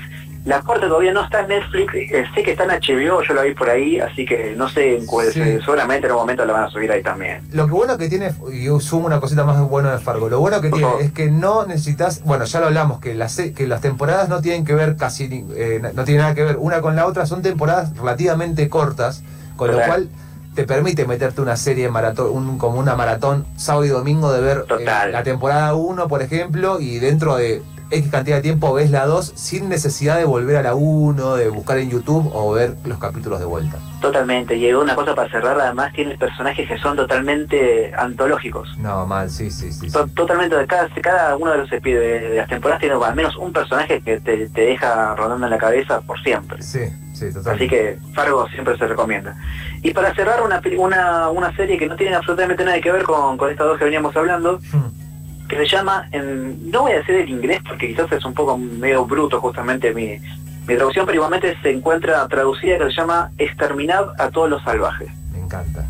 la 0.47 0.61
cuarta 0.61 0.87
todavía 0.87 1.11
no 1.11 1.25
está 1.25 1.41
en 1.41 1.49
Netflix, 1.49 1.93
eh, 1.93 2.25
sé 2.33 2.41
que 2.41 2.51
está 2.51 2.63
en 2.63 2.69
HBO, 2.69 3.21
yo 3.21 3.33
la 3.33 3.41
vi 3.41 3.53
por 3.53 3.69
ahí, 3.69 3.99
así 3.99 4.25
que 4.25 4.55
no 4.55 4.69
sé, 4.69 4.95
eh, 4.95 5.59
seguramente 5.59 6.07
en 6.07 6.13
un 6.13 6.19
momento 6.19 6.45
la 6.45 6.53
van 6.53 6.63
a 6.63 6.69
subir 6.69 6.89
ahí 6.89 7.03
también. 7.03 7.41
Lo 7.51 7.65
que 7.65 7.73
bueno 7.73 7.97
que 7.97 8.07
tiene, 8.07 8.33
y 8.53 8.67
sumo 8.79 9.07
una 9.07 9.19
cosita 9.19 9.43
más 9.43 9.59
buena 9.67 9.91
de 9.91 9.99
Fargo, 9.99 10.29
lo 10.29 10.39
bueno 10.39 10.61
que 10.61 10.69
tiene 10.69 10.87
es 11.01 11.11
que 11.11 11.29
no 11.29 11.65
necesitas, 11.65 12.23
bueno, 12.23 12.45
ya 12.45 12.61
lo 12.61 12.67
hablamos, 12.67 13.01
que 13.01 13.13
las, 13.13 13.35
que 13.35 13.67
las 13.67 13.81
temporadas 13.81 14.29
no 14.29 14.39
tienen 14.41 14.63
que 14.63 14.73
ver 14.73 14.95
casi, 14.95 15.45
eh, 15.53 15.81
no 15.93 16.05
tienen 16.05 16.21
nada 16.21 16.33
que 16.33 16.43
ver 16.43 16.55
una 16.57 16.79
con 16.79 16.95
la 16.95 17.07
otra, 17.07 17.25
son 17.25 17.41
temporadas 17.41 17.97
relativamente 17.97 18.69
cortas, 18.69 19.23
con 19.57 19.69
lo 19.71 19.81
cual 19.85 20.07
te 20.55 20.63
permite 20.63 21.05
meterte 21.05 21.41
una 21.41 21.57
serie 21.57 21.89
maratón, 21.89 22.29
un, 22.31 22.57
como 22.57 22.79
una 22.79 22.95
maratón 22.95 23.45
sábado 23.57 23.83
y 23.83 23.89
domingo 23.89 24.31
de 24.31 24.39
ver 24.39 24.65
la 24.85 25.23
temporada 25.23 25.75
1, 25.75 26.07
por 26.07 26.21
ejemplo, 26.21 26.79
y 26.79 26.99
dentro 26.99 27.35
de 27.35 27.61
X 27.89 28.11
cantidad 28.11 28.37
de 28.37 28.41
tiempo 28.41 28.73
ves 28.73 28.91
la 28.91 29.05
2 29.05 29.33
sin 29.35 29.69
necesidad 29.69 30.17
de 30.17 30.25
volver 30.25 30.57
a 30.57 30.61
la 30.61 30.75
1, 30.75 31.35
de 31.35 31.49
buscar 31.49 31.77
en 31.77 31.89
YouTube 31.89 32.29
o 32.33 32.51
ver 32.51 32.75
los 32.85 32.99
capítulos 32.99 33.39
de 33.39 33.45
vuelta. 33.45 33.77
Totalmente, 34.01 34.55
y 34.55 34.71
una 34.73 34.93
cosa 34.93 35.15
para 35.15 35.29
cerrar, 35.29 35.59
además 35.59 35.93
tiene 35.93 36.17
personajes 36.17 36.67
que 36.67 36.77
son 36.77 36.97
totalmente 36.97 37.93
antológicos. 37.95 38.77
No, 38.77 39.05
mal, 39.05 39.29
sí, 39.29 39.49
sí, 39.49 39.71
sí. 39.71 39.89
Totalmente, 39.89 40.55
cada, 40.67 40.89
cada 41.01 41.37
uno 41.37 41.51
de 41.51 41.57
los 41.59 41.69
de, 41.69 42.33
las 42.35 42.47
temporadas 42.49 42.81
tiene 42.81 42.95
al 42.95 43.15
menos 43.15 43.35
un 43.37 43.53
personaje 43.53 44.01
que 44.01 44.19
te, 44.19 44.47
deja 44.47 45.15
rodando 45.15 45.47
en 45.47 45.51
la 45.51 45.57
cabeza 45.57 46.01
por 46.01 46.21
siempre. 46.21 46.61
Sí, 46.61 46.81
sí, 47.13 47.33
totalmente. 47.33 47.51
Así 47.51 47.67
que 47.67 47.97
Fargo 48.13 48.47
siempre 48.49 48.77
se 48.77 48.85
recomienda. 48.85 49.35
Y 49.81 49.91
para 49.91 50.13
cerrar 50.13 50.41
una, 50.41 50.61
una, 50.77 51.29
una 51.29 51.55
serie 51.55 51.77
que 51.77 51.87
no 51.87 51.95
tiene 51.95 52.15
absolutamente 52.15 52.65
nada 52.65 52.81
que 52.81 52.91
ver 52.91 53.03
con, 53.03 53.37
con 53.37 53.49
estas 53.49 53.67
dos 53.67 53.77
que 53.77 53.85
veníamos 53.85 54.15
hablando, 54.15 54.59
hmm 54.71 55.06
que 55.47 55.55
se 55.57 55.65
llama, 55.65 56.07
en, 56.11 56.69
no 56.69 56.81
voy 56.81 56.91
a 56.93 56.97
decir 56.97 57.15
el 57.15 57.29
inglés 57.29 57.61
porque 57.67 57.87
quizás 57.87 58.11
es 58.11 58.25
un 58.25 58.33
poco 58.33 58.57
medio 58.57 59.05
bruto 59.05 59.39
justamente 59.39 59.93
mi, 59.93 60.19
mi 60.67 60.75
traducción, 60.75 61.05
pero 61.05 61.15
igualmente 61.15 61.57
se 61.61 61.71
encuentra 61.71 62.27
traducida 62.27 62.77
que 62.77 62.85
se 62.85 62.91
llama 62.91 63.31
Exterminad 63.37 64.07
a 64.19 64.29
todos 64.29 64.49
los 64.49 64.61
salvajes. 64.63 65.09
Me 65.31 65.39
encanta. 65.39 65.85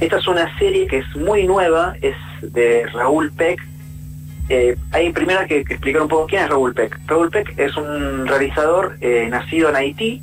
Esta 0.00 0.18
es 0.18 0.28
una 0.28 0.56
serie 0.58 0.86
que 0.86 0.98
es 0.98 1.16
muy 1.16 1.44
nueva, 1.44 1.94
es 2.00 2.16
de 2.40 2.86
Raúl 2.86 3.32
Peck. 3.32 3.60
Eh, 4.48 4.76
hay 4.92 5.12
primero 5.12 5.40
que, 5.46 5.58
explicar 5.58 6.02
un 6.02 6.08
poco 6.08 6.26
quién 6.26 6.44
es 6.44 6.48
Raúl 6.48 6.72
Peck. 6.72 6.98
Raúl 7.06 7.30
Peck 7.30 7.58
es 7.58 7.76
un 7.76 8.26
realizador 8.26 8.96
eh, 9.00 9.26
nacido 9.28 9.68
en 9.68 9.76
Haití, 9.76 10.22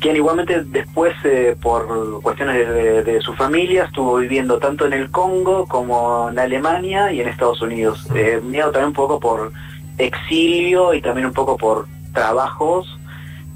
quien 0.00 0.16
igualmente 0.16 0.62
después, 0.64 1.14
eh, 1.24 1.56
por 1.60 2.22
cuestiones 2.22 3.04
de, 3.04 3.20
su 3.20 3.34
familia, 3.34 3.84
estuvo 3.84 4.16
viviendo 4.16 4.58
tanto 4.58 4.86
en 4.86 4.92
el 4.92 5.10
Congo 5.10 5.66
como 5.66 6.30
en 6.30 6.38
Alemania 6.38 7.12
y 7.12 7.20
en 7.20 7.28
Estados 7.28 7.60
Unidos. 7.62 8.06
Eh, 8.14 8.40
miedo 8.42 8.70
también 8.70 8.88
un 8.88 8.92
poco 8.92 9.18
por 9.18 9.52
exilio 9.98 10.94
y 10.94 11.00
también 11.00 11.26
un 11.26 11.32
poco 11.32 11.56
por 11.56 11.86
trabajos, 12.12 12.86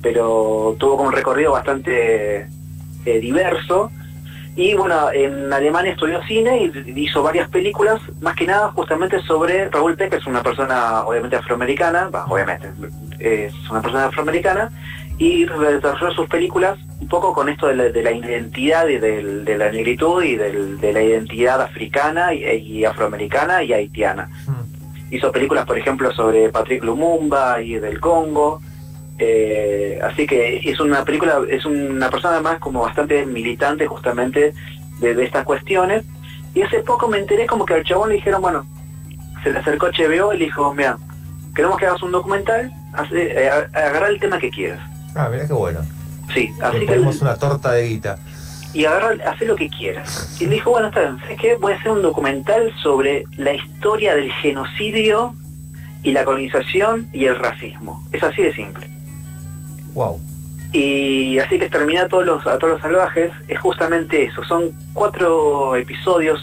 pero 0.02 0.76
tuvo 0.78 0.96
como 0.96 1.08
un 1.08 1.14
recorrido 1.14 1.52
bastante 1.52 2.48
eh, 3.04 3.20
diverso. 3.20 3.90
Y 4.54 4.74
bueno, 4.74 5.10
en 5.12 5.50
Alemania 5.50 5.92
estudió 5.92 6.22
cine 6.24 6.70
y 6.74 7.00
hizo 7.00 7.22
varias 7.22 7.48
películas, 7.48 8.00
más 8.20 8.36
que 8.36 8.46
nada 8.46 8.70
justamente 8.72 9.18
sobre 9.22 9.70
Raúl 9.70 9.96
Peck, 9.96 10.10
que 10.10 10.16
es 10.16 10.26
una 10.26 10.42
persona 10.42 11.04
obviamente 11.04 11.36
afroamericana, 11.36 12.10
obviamente, 12.28 12.68
es 13.18 13.54
una 13.70 13.80
persona 13.80 14.06
afroamericana, 14.06 14.70
y 15.18 15.44
desarrolló 15.44 16.12
sus 16.12 16.28
películas 16.28 16.78
un 17.00 17.08
poco 17.08 17.32
con 17.32 17.48
esto 17.48 17.66
de 17.66 17.74
la, 17.74 18.12
identidad 18.12 18.88
y 18.88 18.98
de, 18.98 19.56
la 19.56 19.70
negritud 19.70 20.22
y 20.22 20.36
de 20.36 20.92
la 20.92 21.02
identidad 21.02 21.60
africana 21.60 22.32
y, 22.34 22.84
afroamericana 22.84 23.62
y 23.62 23.72
haitiana. 23.72 24.28
Mm. 24.46 25.14
Hizo 25.14 25.30
películas, 25.30 25.66
por 25.66 25.78
ejemplo, 25.78 26.12
sobre 26.12 26.48
Patrick 26.48 26.82
Lumumba 26.82 27.60
y 27.60 27.74
del 27.74 28.00
Congo. 28.00 28.60
Eh, 29.18 29.98
así 30.02 30.26
que 30.26 30.60
es 30.64 30.80
una 30.80 31.04
película, 31.04 31.40
es 31.48 31.66
una 31.66 32.08
persona 32.08 32.40
más 32.40 32.58
como 32.58 32.80
bastante 32.80 33.26
militante 33.26 33.86
justamente 33.86 34.54
de, 35.00 35.24
estas 35.24 35.44
cuestiones. 35.44 36.04
Y 36.54 36.62
hace 36.62 36.80
poco 36.80 37.08
me 37.08 37.18
enteré 37.18 37.46
como 37.46 37.66
que 37.66 37.74
al 37.74 37.84
chabón 37.84 38.08
le 38.10 38.16
dijeron, 38.16 38.40
bueno, 38.40 38.66
se 39.42 39.52
le 39.52 39.58
acercó 39.58 39.86
HBO 39.86 40.32
y 40.32 40.38
le 40.38 40.44
dijo, 40.46 40.72
mira, 40.72 40.96
queremos 41.54 41.78
que 41.78 41.86
hagas 41.86 42.02
un 42.02 42.12
documental, 42.12 42.72
eh, 43.12 43.50
agarra 43.72 44.08
el 44.08 44.18
tema 44.18 44.38
que 44.38 44.50
quieras 44.50 44.91
Ah, 45.14 45.28
mira 45.30 45.46
qué 45.46 45.52
bueno. 45.52 45.80
Sí, 46.34 46.50
así 46.62 46.80
que. 46.80 46.86
Tenemos 46.86 47.20
una 47.20 47.36
torta 47.36 47.72
de 47.72 47.88
guita. 47.88 48.18
Y 48.74 48.86
agarra, 48.86 49.16
hace 49.30 49.44
lo 49.44 49.54
que 49.54 49.68
quieras. 49.68 50.34
Y 50.40 50.46
le 50.46 50.54
dijo, 50.54 50.70
bueno, 50.70 50.88
está 50.88 51.00
bien, 51.00 51.18
¿sabes 51.20 51.38
qué? 51.40 51.56
Voy 51.56 51.72
a 51.74 51.76
hacer 51.76 51.92
un 51.92 52.00
documental 52.02 52.72
sobre 52.82 53.24
la 53.36 53.52
historia 53.52 54.14
del 54.14 54.32
genocidio 54.32 55.34
y 56.02 56.12
la 56.12 56.24
colonización 56.24 57.06
y 57.12 57.26
el 57.26 57.36
racismo. 57.38 58.02
Es 58.12 58.22
así 58.22 58.40
de 58.42 58.54
simple. 58.54 58.88
Wow. 59.92 60.18
Y 60.72 61.38
así 61.38 61.58
que 61.58 61.68
termina 61.68 62.08
todos 62.08 62.24
los, 62.24 62.46
a 62.46 62.56
todos 62.58 62.72
los 62.74 62.80
salvajes 62.80 63.30
es 63.46 63.60
justamente 63.60 64.24
eso. 64.24 64.42
Son 64.44 64.70
cuatro 64.94 65.76
episodios, 65.76 66.40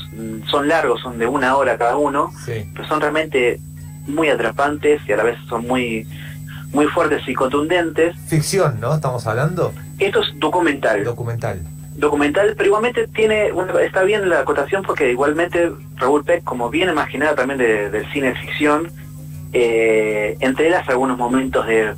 son 0.51 0.67
largos, 0.67 1.01
son 1.01 1.17
de 1.17 1.25
una 1.25 1.57
hora 1.57 1.79
cada 1.79 1.97
uno, 1.97 2.31
Sí. 2.45 2.69
pero 2.75 2.87
son 2.87 3.01
realmente 3.01 3.59
muy 4.05 4.29
atrapantes 4.29 5.01
y 5.07 5.13
a 5.13 5.17
la 5.17 5.23
vez 5.23 5.37
son 5.47 5.65
muy, 5.65 6.07
muy 6.71 6.85
fuertes 6.87 7.27
y 7.27 7.33
contundentes. 7.33 8.15
Ficción, 8.27 8.79
¿no? 8.79 8.93
Estamos 8.95 9.25
hablando. 9.27 9.73
Esto 9.97 10.21
es 10.21 10.27
documental. 10.39 11.03
Documental. 11.03 11.61
documental, 11.95 12.53
pero 12.55 12.67
igualmente 12.67 13.07
tiene 13.09 13.51
una- 13.51 13.81
está 13.81 14.03
bien 14.03 14.29
la 14.29 14.39
acotación 14.39 14.83
porque 14.83 15.11
igualmente 15.11 15.69
Raúl 15.97 16.23
Peck, 16.23 16.45
como 16.45 16.69
bien 16.69 16.89
imaginada 16.89 17.35
también 17.35 17.57
de- 17.57 17.89
del 17.89 18.09
cine 18.13 18.27
de 18.29 18.35
ficción, 18.35 18.89
eh, 19.51 20.37
entrelas 20.39 20.87
algunos 20.87 21.17
momentos 21.17 21.67
de 21.67 21.93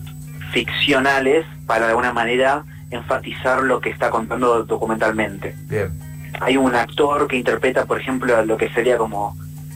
ficcionales 0.54 1.46
para 1.66 1.86
de 1.86 1.90
alguna 1.92 2.14
manera 2.14 2.64
enfatizar 2.90 3.64
lo 3.64 3.80
que 3.80 3.90
está 3.90 4.10
contando 4.10 4.64
documentalmente. 4.64 5.56
Bien. 5.70 5.92
Hay 6.40 6.58
un 6.58 6.74
actor 6.76 7.28
que 7.28 7.38
interpreta, 7.38 7.86
por 7.86 8.00
ejemplo, 8.00 8.44
lo 8.46 8.58
que 8.58 8.70
sería 8.70 8.98
como 8.98 9.36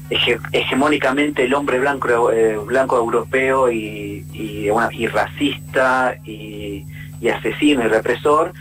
hege- 0.10 0.40
hegemónicamente 0.52 1.44
el 1.46 1.54
hombre 1.54 1.80
blanco 1.80 2.32
eh, 2.32 2.58
blanco 2.58 2.98
europeo 2.98 3.72
y, 3.72 4.15
y, 4.38 4.70
bueno, 4.70 4.90
y 4.92 5.08
racista 5.08 6.16
y, 6.26 6.86
y 7.22 7.30
asesino 7.30 7.84
y 7.84 7.88
represor 7.88 8.54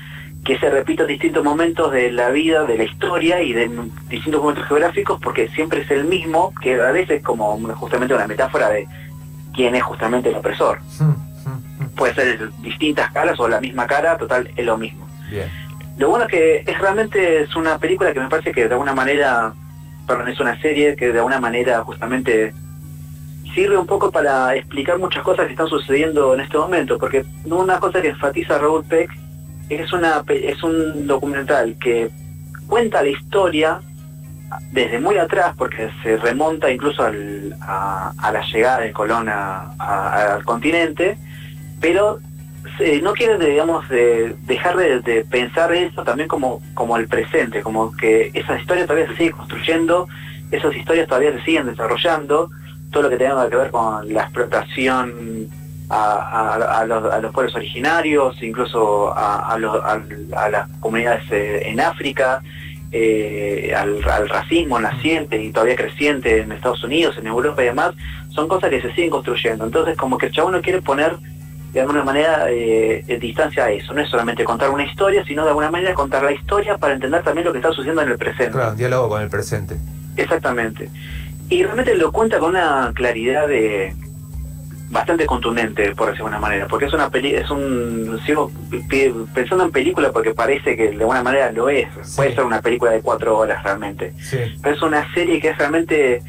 que 0.44 0.58
se 0.58 0.70
repite 0.70 1.02
en 1.02 1.08
distintos 1.08 1.42
momentos 1.42 1.90
de 1.90 2.12
la 2.12 2.28
vida, 2.28 2.64
de 2.64 2.76
la 2.76 2.84
historia 2.84 3.40
y 3.40 3.52
de 3.54 3.70
distintos 4.08 4.42
momentos 4.42 4.66
geográficos 4.68 5.18
porque 5.20 5.48
siempre 5.48 5.80
es 5.80 5.90
el 5.90 6.04
mismo, 6.04 6.52
que 6.60 6.74
a 6.74 6.92
veces 6.92 7.18
es 7.18 7.22
como 7.22 7.58
justamente 7.74 8.14
una 8.14 8.26
metáfora 8.26 8.68
de 8.68 8.86
quién 9.54 9.74
es 9.74 9.82
justamente 9.82 10.28
el 10.28 10.36
opresor. 10.36 10.80
Mm, 11.00 11.04
mm, 11.04 11.84
mm. 11.84 11.88
Puede 11.96 12.14
ser 12.14 12.50
distintas 12.60 13.10
caras 13.12 13.40
o 13.40 13.48
la 13.48 13.60
misma 13.60 13.86
cara, 13.86 14.18
total, 14.18 14.50
es 14.54 14.66
lo 14.66 14.76
mismo. 14.76 15.08
Bien. 15.30 15.48
Lo 15.96 16.10
bueno 16.10 16.26
es 16.26 16.30
que 16.30 16.64
es 16.66 16.78
realmente 16.78 17.42
es 17.42 17.56
una 17.56 17.78
película 17.78 18.12
que 18.12 18.20
me 18.20 18.28
parece 18.28 18.52
que 18.52 18.66
de 18.68 18.74
alguna 18.74 18.94
manera, 18.94 19.54
perdón, 20.06 20.28
es 20.28 20.40
una 20.40 20.60
serie 20.60 20.94
que 20.94 21.10
de 21.10 21.18
alguna 21.18 21.40
manera 21.40 21.82
justamente 21.82 22.52
sirve 23.54 23.76
un 23.76 23.86
poco 23.86 24.10
para 24.10 24.54
explicar 24.56 24.98
muchas 24.98 25.22
cosas 25.22 25.46
que 25.46 25.52
están 25.52 25.68
sucediendo 25.68 26.34
en 26.34 26.40
este 26.40 26.58
momento, 26.58 26.98
porque 26.98 27.24
una 27.44 27.78
cosa 27.78 28.00
que 28.02 28.08
enfatiza 28.08 28.58
Raúl 28.58 28.84
Peck 28.84 29.10
es 29.68 29.92
una, 29.92 30.22
es 30.28 30.62
un 30.62 31.06
documental 31.06 31.76
que 31.80 32.10
cuenta 32.68 33.02
la 33.02 33.08
historia 33.08 33.80
desde 34.70 35.00
muy 35.00 35.16
atrás, 35.18 35.54
porque 35.56 35.90
se 36.02 36.16
remonta 36.16 36.70
incluso 36.70 37.02
al- 37.02 37.56
a, 37.60 38.12
la 38.32 38.42
llegada 38.52 38.80
de 38.80 38.92
Colón 38.92 39.28
al 39.28 40.44
continente, 40.44 41.16
pero 41.80 42.18
no 43.02 43.12
quiere, 43.12 43.38
digamos, 43.38 43.88
de- 43.88 44.34
dejar 44.46 44.76
de, 44.76 45.00
de 45.00 45.24
pensar 45.24 45.72
eso 45.72 46.02
también 46.04 46.28
como, 46.28 46.60
como 46.74 46.96
el 46.96 47.06
presente, 47.08 47.62
como 47.62 47.96
que 47.96 48.30
esas 48.34 48.60
historias 48.60 48.86
todavía 48.86 49.08
se 49.08 49.16
siguen 49.16 49.32
construyendo, 49.32 50.08
esas 50.50 50.74
historias 50.76 51.08
todavía 51.08 51.32
se 51.32 51.42
siguen 51.44 51.66
desarrollando, 51.66 52.50
todo 52.94 53.02
lo 53.04 53.10
que 53.10 53.16
tenga 53.18 53.50
que 53.50 53.56
ver 53.56 53.70
con 53.70 54.10
la 54.14 54.22
explotación 54.22 55.48
a, 55.90 55.96
a- 56.14 56.78
a 56.80 56.86
los, 56.86 57.12
a 57.12 57.18
los 57.18 57.32
pueblos 57.32 57.54
originarios, 57.56 58.42
incluso 58.42 59.12
a, 59.14 59.58
los- 59.58 59.82
las 60.50 60.68
comunidades 60.80 61.24
eh, 61.30 61.62
en 61.66 61.80
África, 61.80 62.40
eh, 62.92 63.74
al, 63.76 64.02
al 64.08 64.28
racismo 64.28 64.78
naciente 64.78 65.42
y 65.42 65.50
todavía 65.50 65.76
creciente 65.76 66.40
en 66.40 66.52
Estados 66.52 66.82
Unidos, 66.84 67.16
en 67.18 67.26
Europa 67.26 67.62
y 67.62 67.66
demás, 67.66 67.94
son 68.30 68.48
cosas 68.48 68.70
que 68.70 68.80
se 68.80 68.90
siguen 68.94 69.10
construyendo. 69.10 69.64
Entonces, 69.64 69.96
como 69.96 70.16
que 70.16 70.26
el 70.26 70.32
chabón 70.32 70.52
no 70.52 70.62
quiere 70.62 70.80
poner 70.80 71.16
de 71.72 71.80
alguna 71.80 72.04
manera 72.04 72.46
eh, 72.50 73.04
distancia 73.20 73.64
a 73.64 73.70
eso. 73.70 73.92
No 73.92 74.00
es 74.00 74.08
solamente 74.08 74.44
contar 74.44 74.70
una 74.70 74.84
historia, 74.84 75.24
sino 75.26 75.42
de 75.42 75.48
alguna 75.48 75.70
manera 75.72 75.92
contar 75.94 76.22
la 76.22 76.30
historia 76.32 76.78
para 76.78 76.94
entender 76.94 77.22
también 77.24 77.44
lo 77.44 77.52
que 77.52 77.58
está 77.58 77.70
sucediendo 77.70 78.02
en 78.02 78.10
el 78.10 78.16
presente. 78.18 78.52
Claro, 78.52 78.74
diálogo 78.76 79.08
con 79.08 79.22
el 79.22 79.28
presente. 79.28 79.76
Exactamente. 80.16 80.88
Y 81.48 81.62
realmente 81.62 81.94
lo 81.94 82.10
cuenta 82.10 82.38
con 82.38 82.50
una 82.50 82.92
claridad 82.94 83.48
de 83.48 83.94
bastante 84.90 85.26
contundente, 85.26 85.94
por 85.94 86.08
decirlo 86.08 86.30
de 86.30 86.34
alguna 86.36 86.38
manera, 86.38 86.68
porque 86.68 86.86
es 86.86 86.92
una 86.92 87.10
peli 87.10 87.34
es 87.34 87.50
un 87.50 88.20
sigo 88.24 88.50
pensando 89.34 89.64
en 89.64 89.72
película 89.72 90.12
porque 90.12 90.32
parece 90.32 90.76
que 90.76 90.90
de 90.90 90.96
alguna 90.96 91.22
manera 91.22 91.50
lo 91.52 91.68
es. 91.68 91.88
Sí. 92.02 92.16
Puede 92.16 92.34
ser 92.34 92.44
una 92.44 92.60
película 92.60 92.92
de 92.92 93.00
cuatro 93.00 93.36
horas 93.36 93.62
realmente. 93.62 94.12
Sí. 94.18 94.38
Pero 94.62 94.74
es 94.74 94.82
una 94.82 95.12
serie 95.12 95.40
que 95.40 95.48
es 95.48 95.58
realmente 95.58 96.22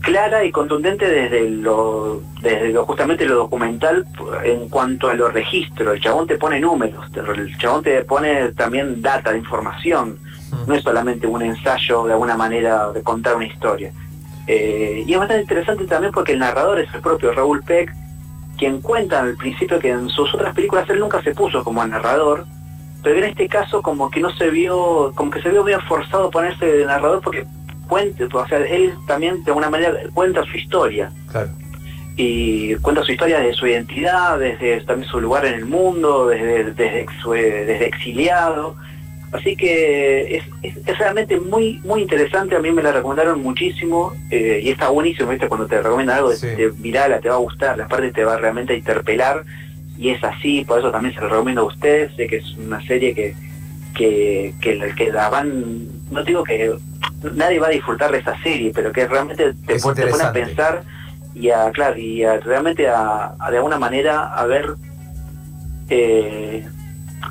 clara 0.00 0.44
y 0.44 0.50
contundente 0.50 1.08
desde 1.08 1.48
lo, 1.50 2.22
desde 2.40 2.68
lo 2.68 2.84
justamente 2.84 3.24
lo 3.24 3.36
documental 3.36 4.06
en 4.44 4.68
cuanto 4.68 5.08
a 5.08 5.14
los 5.14 5.32
registros. 5.32 5.94
El 5.94 6.02
chabón 6.02 6.26
te 6.26 6.36
pone 6.36 6.60
números, 6.60 7.06
el 7.14 7.56
chabón 7.58 7.82
te 7.82 8.04
pone 8.04 8.52
también 8.52 9.00
data 9.00 9.32
de 9.32 9.38
información. 9.38 10.18
No 10.66 10.74
es 10.74 10.82
solamente 10.82 11.26
un 11.26 11.42
ensayo 11.42 12.04
de 12.04 12.12
alguna 12.12 12.36
manera 12.36 12.90
de 12.92 13.02
contar 13.02 13.36
una 13.36 13.46
historia. 13.46 13.92
Eh, 14.52 15.04
y 15.06 15.12
es 15.12 15.18
bastante 15.18 15.42
interesante 15.42 15.84
también 15.86 16.12
porque 16.12 16.32
el 16.32 16.40
narrador 16.40 16.80
es 16.80 16.92
el 16.92 17.00
propio 17.00 17.32
Raúl 17.32 17.62
Peck, 17.62 17.94
quien 18.58 18.80
cuenta 18.80 19.20
al 19.20 19.36
principio 19.36 19.78
que 19.78 19.90
en 19.90 20.08
sus 20.08 20.34
otras 20.34 20.52
películas 20.56 20.90
él 20.90 20.98
nunca 20.98 21.22
se 21.22 21.32
puso 21.32 21.62
como 21.62 21.86
narrador, 21.86 22.46
pero 23.00 23.18
en 23.18 23.24
este 23.24 23.46
caso 23.48 23.80
como 23.80 24.10
que 24.10 24.18
no 24.18 24.30
se 24.30 24.50
vio, 24.50 25.12
como 25.14 25.30
que 25.30 25.40
se 25.40 25.50
vio 25.50 25.62
bien 25.62 25.80
forzado 25.82 26.26
a 26.26 26.30
ponerse 26.32 26.66
de 26.66 26.84
narrador 26.84 27.20
porque 27.22 27.46
cuente, 27.86 28.24
o 28.24 28.46
sea, 28.48 28.58
él 28.58 28.92
también 29.06 29.44
de 29.44 29.50
alguna 29.52 29.70
manera 29.70 29.94
cuenta 30.14 30.42
su 30.44 30.56
historia 30.56 31.12
Claro. 31.30 31.50
y 32.16 32.74
cuenta 32.76 33.04
su 33.04 33.12
historia 33.12 33.38
desde 33.38 33.54
su 33.54 33.68
identidad, 33.68 34.36
desde 34.38 34.80
también 34.80 35.08
su 35.08 35.20
lugar 35.20 35.46
en 35.46 35.54
el 35.54 35.66
mundo, 35.66 36.26
desde, 36.26 36.72
desde 36.74 37.86
exiliado. 37.86 38.74
Así 39.32 39.54
que 39.54 40.36
es, 40.36 40.44
es- 40.62 40.76
es 40.86 40.98
realmente 40.98 41.38
muy 41.38 41.80
muy 41.84 42.02
interesante, 42.02 42.56
a 42.56 42.58
mí 42.58 42.70
me 42.72 42.82
la 42.82 42.90
recomendaron 42.92 43.40
muchísimo 43.42 44.12
eh, 44.30 44.60
y 44.62 44.70
está 44.70 44.88
buenísimo, 44.88 45.30
¿viste? 45.30 45.46
Cuando 45.46 45.66
te 45.68 45.80
recomiendan 45.80 46.18
algo, 46.18 46.32
Sí. 46.32 46.48
te, 46.56 46.70
mirala, 46.78 47.20
te 47.20 47.28
va 47.28 47.36
a 47.36 47.38
gustar, 47.38 47.78
la 47.78 47.86
parte 47.86 48.10
te 48.12 48.24
va 48.24 48.36
realmente 48.38 48.72
a 48.72 48.76
interpelar 48.76 49.44
y 49.96 50.10
es 50.10 50.24
así, 50.24 50.64
por 50.64 50.80
eso 50.80 50.90
también 50.90 51.14
se 51.14 51.20
lo 51.20 51.28
recomiendo 51.28 51.60
a 51.62 51.66
ustedes, 51.66 52.12
sé 52.16 52.26
que 52.26 52.36
es 52.38 52.56
una 52.56 52.80
serie 52.86 53.14
que, 53.14 53.34
que, 53.94 54.52
que, 54.60 54.74
la- 54.74 54.94
que 54.94 55.12
la 55.12 55.28
van, 55.28 55.86
no 56.10 56.24
digo 56.24 56.42
que 56.42 56.72
nadie 57.34 57.60
va 57.60 57.68
a 57.68 57.70
disfrutar 57.70 58.10
de 58.10 58.18
esa 58.18 58.36
serie, 58.42 58.72
pero 58.74 58.90
que 58.92 59.06
realmente 59.06 59.52
te, 59.66 59.78
pone 59.78 60.02
a 60.24 60.32
pensar 60.32 60.82
y 61.34 61.50
a, 61.50 61.70
claro, 61.70 61.96
y 61.98 62.24
a, 62.24 62.38
realmente 62.40 62.88
a, 62.88 63.34
a 63.38 63.50
de 63.52 63.58
alguna 63.58 63.78
manera 63.78 64.34
a 64.34 64.44
ver 64.46 64.74
eh, 65.88 66.66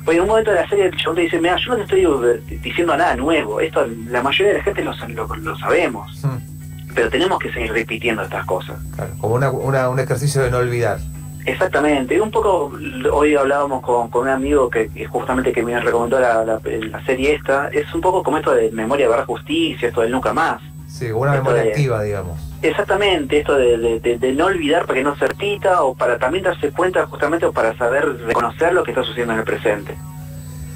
pues 0.04 0.16
en 0.16 0.22
un 0.22 0.28
momento 0.28 0.50
de 0.50 0.56
la 0.60 0.68
serie 0.68 0.86
el 0.86 0.96
chabón 0.96 1.16
te 1.16 1.22
dice, 1.22 1.40
mira, 1.40 1.56
yo 1.56 1.70
no 1.70 1.76
te 1.76 1.82
estoy 1.82 2.04
eh, 2.04 2.58
diciendo 2.62 2.96
nada 2.96 3.14
nuevo, 3.16 3.60
esto 3.60 3.86
la 4.08 4.22
mayoría 4.22 4.52
de 4.52 4.58
la 4.58 4.64
gente 4.64 4.84
lo, 4.84 4.94
sa- 4.94 5.08
lo, 5.08 5.26
lo 5.36 5.56
sabemos, 5.58 6.24
Mm, 6.24 6.94
pero 6.94 7.08
tenemos 7.10 7.38
que 7.38 7.52
seguir 7.52 7.72
repitiendo 7.72 8.22
estas 8.22 8.44
cosas. 8.46 8.76
claro. 8.96 9.12
Como 9.20 9.34
una, 9.34 9.50
una- 9.50 9.88
un 9.88 9.98
ejercicio 10.00 10.42
de 10.42 10.50
no 10.50 10.58
olvidar. 10.58 10.98
Exactamente, 11.46 12.14
y 12.14 12.20
un 12.20 12.30
poco, 12.30 12.70
hoy 13.12 13.34
hablábamos 13.34 13.80
con, 13.82 14.10
con 14.10 14.22
un 14.22 14.28
amigo 14.28 14.68
que, 14.68 14.88
que 14.90 15.06
justamente 15.06 15.52
que 15.52 15.62
me 15.62 15.78
recomendó 15.80 16.20
la, 16.20 16.44
la- 16.44 16.60
la 16.64 17.04
serie 17.06 17.34
esta, 17.34 17.68
es 17.68 17.92
un 17.94 18.00
poco 18.02 18.22
como 18.22 18.36
esto 18.38 18.54
de 18.54 18.70
memoria, 18.72 19.08
verdad, 19.08 19.24
justicia, 19.24 19.88
esto 19.88 20.02
del 20.02 20.10
nunca 20.12 20.32
más. 20.34 20.60
Sí, 20.90 21.10
una 21.12 21.32
Esto 21.32 21.44
memoria 21.44 21.62
de- 21.62 21.68
activa, 21.70 22.02
digamos. 22.02 22.40
Exactamente, 22.62 23.38
esto 23.38 23.56
de, 23.56 23.78
de- 23.78 24.00
de- 24.00 24.18
de 24.18 24.32
no 24.32 24.46
olvidar 24.46 24.84
para 24.86 24.98
que 24.98 25.04
no 25.04 25.16
se 25.16 25.26
repita 25.26 25.82
o 25.82 25.94
para 25.94 26.18
también 26.18 26.44
darse 26.44 26.70
cuenta 26.72 27.06
justamente 27.06 27.46
o 27.46 27.52
para 27.52 27.74
saber 27.78 28.04
reconocer 28.26 28.72
lo 28.74 28.82
que 28.84 28.90
está 28.90 29.02
sucediendo 29.02 29.32
en 29.32 29.38
el 29.38 29.44
presente. 29.46 29.96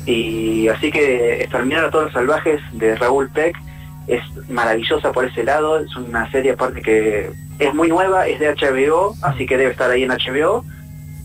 Y 0.07 0.69
así 0.69 0.91
que 0.91 1.43
Exterminar 1.43 1.85
a 1.87 1.91
todos 1.91 2.05
los 2.05 2.13
salvajes 2.13 2.61
de 2.73 2.95
Raúl 2.97 3.29
Peck 3.31 3.57
es 4.07 4.21
maravillosa 4.51 5.13
por 5.13 5.25
ese 5.25 5.45
lado, 5.45 5.79
es 5.79 5.95
una 5.97 6.31
serie 6.31 6.53
aparte 6.53 6.83
que 6.83 7.31
es 7.59 7.75
muy 7.75 7.89
nueva, 7.89 8.27
es 8.27 8.39
de 8.39 8.49
HBO, 8.55 9.15
así 9.23 9.47
que 9.47 9.57
debe 9.57 9.71
estar 9.73 9.91
ahí 9.91 10.03
en 10.03 10.11
HBO 10.11 10.65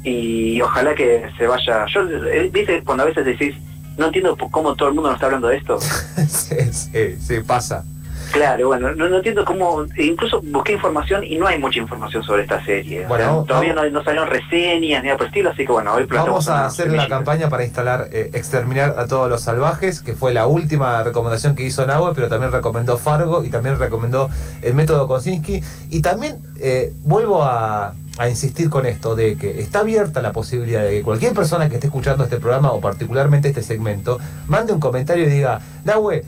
y 0.04 0.62
ojalá 0.62 0.96
que 0.96 1.30
se 1.38 1.46
vaya. 1.48 1.86
Yo, 1.94 2.02
eh, 2.10 2.50
viste, 2.54 2.82
cuando 2.84 3.04
a 3.04 3.08
veces 3.08 3.26
decís, 3.26 3.56
no 3.98 4.06
entiendo 4.08 4.38
cómo 4.50 4.76
todo 4.76 4.90
el 4.90 4.96
mundo 4.96 5.10
nos 5.10 5.18
está 5.18 5.26
hablando 5.26 5.50
de 5.50 5.58
esto. 5.58 5.80
sí, 6.28 6.56
sí, 6.72 7.16
sí, 7.20 7.40
pasa. 7.46 7.84
Claro, 8.32 8.68
bueno, 8.68 8.92
no, 8.94 9.10
no 9.10 9.18
entiendo 9.18 9.44
cómo, 9.44 9.86
incluso 9.98 10.42
busqué 10.44 10.74
información 10.74 11.24
y 11.24 11.38
no 11.38 11.48
hay 11.48 11.58
mucha 11.58 11.80
información 11.80 12.24
sobre 12.24 12.44
esta 12.44 12.64
serie. 12.64 13.06
O 13.06 13.08
Bueno, 13.08 13.24
sea, 13.24 13.32
vamos- 13.34 13.48
todavía 13.48 13.74
no, 13.74 13.90
no 13.90 14.04
salieron 14.04 14.30
reseñas 14.30 14.80
ni 14.82 14.90
nada 14.92 15.18
por 15.18 15.22
el 15.24 15.28
estilo, 15.28 15.50
así 15.50 15.66
que 15.66 15.72
bueno, 15.72 15.94
hoy 15.94 16.06
Vamos 16.06 16.48
a 16.50 16.66
hacer 16.66 16.92
la 16.92 17.08
campaña 17.08 17.50
para 17.50 17.64
instalar 17.66 18.08
eh, 18.12 18.30
Exterminar 18.34 18.96
a 18.98 19.08
todos 19.08 19.30
los 19.30 19.42
salvajes, 19.42 20.02
que 20.02 20.14
fue 20.14 20.34
la 20.34 20.46
última 20.48 21.04
recomendación 21.04 21.56
que 21.56 21.64
hizo 21.64 21.86
Nahue, 21.86 22.14
pero 22.14 22.28
también 22.30 22.52
recomendó 22.52 22.98
Fargo 22.98 23.44
y 23.44 23.50
también 23.50 23.80
recomendó 23.80 24.30
el 24.62 24.74
método 24.74 25.08
Kosinski. 25.08 25.62
Y 25.90 26.02
también 26.02 26.38
eh, 26.60 26.94
vuelvo 27.04 27.44
a, 27.44 27.94
a 28.18 28.30
insistir 28.30 28.70
con 28.70 28.86
esto, 28.86 29.16
de 29.16 29.38
que 29.38 29.60
está 29.62 29.80
abierta 29.80 30.22
la 30.22 30.32
posibilidad 30.34 30.84
de 30.84 30.92
que 30.92 31.02
cualquier 31.04 31.34
persona 31.34 31.68
que 31.70 31.76
esté 31.76 31.88
escuchando 31.88 32.24
este 32.24 32.38
programa 32.38 32.72
o 32.72 32.80
particularmente 32.82 33.48
este 33.50 33.64
segmento, 33.64 34.20
mande 34.48 34.74
un 34.74 34.80
comentario 34.80 35.26
y 35.26 35.30
diga, 35.30 35.60
Nahue, 35.86 36.24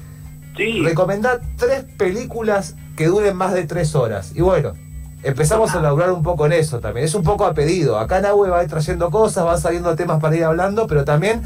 Sí, 0.62 0.82
recomendá 0.84 1.40
tres 1.58 1.86
películas 1.98 2.76
que 2.96 3.08
duren 3.08 3.36
más 3.36 3.54
de 3.54 3.64
tres 3.66 3.96
horas. 3.96 4.32
Y 4.36 4.42
bueno, 4.42 4.74
empezamos 5.24 5.74
a 5.76 5.82
laburar 5.82 6.12
un 6.12 6.24
poco 6.24 6.46
en 6.46 6.54
eso 6.54 6.80
también. 6.80 7.06
Es 7.06 7.16
un 7.16 7.24
poco 7.24 7.46
a 7.46 7.54
pedido. 7.54 7.98
Acá 8.00 8.22
Nahue 8.22 8.50
va 8.50 8.60
a 8.60 8.64
ir 8.64 8.70
trayendo 8.70 9.10
cosas, 9.12 9.46
van 9.46 9.60
saliendo 9.60 9.96
temas 9.96 10.20
para 10.20 10.36
ir 10.36 10.44
hablando, 10.44 10.88
pero 10.88 11.04
también 11.06 11.42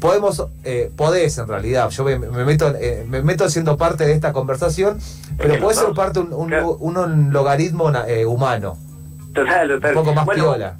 podemos, 0.00 0.46
eh, 0.64 0.90
podés 0.96 1.38
en 1.38 1.48
realidad, 1.48 1.88
yo 1.90 2.04
me, 2.04 2.18
me 2.18 2.44
meto 2.44 2.72
eh, 2.78 3.04
me 3.08 3.22
meto 3.22 3.48
siendo 3.48 3.76
parte 3.78 4.04
de 4.06 4.12
esta 4.12 4.32
conversación, 4.32 4.98
pero 5.38 5.54
que 5.54 5.60
puede 5.60 5.74
ser 5.76 5.92
parte 5.94 6.20
un, 6.20 6.32
un, 6.34 6.48
claro. 6.48 6.76
un- 6.80 6.96
un 6.98 7.32
logaritmo 7.32 7.90
eh, 8.06 8.26
humano, 8.26 8.76
Total, 9.34 9.68
total. 9.68 9.90
un 9.96 10.02
poco 10.02 10.14
más 10.14 10.26
Bueno, 10.26 10.44
piola. 10.52 10.76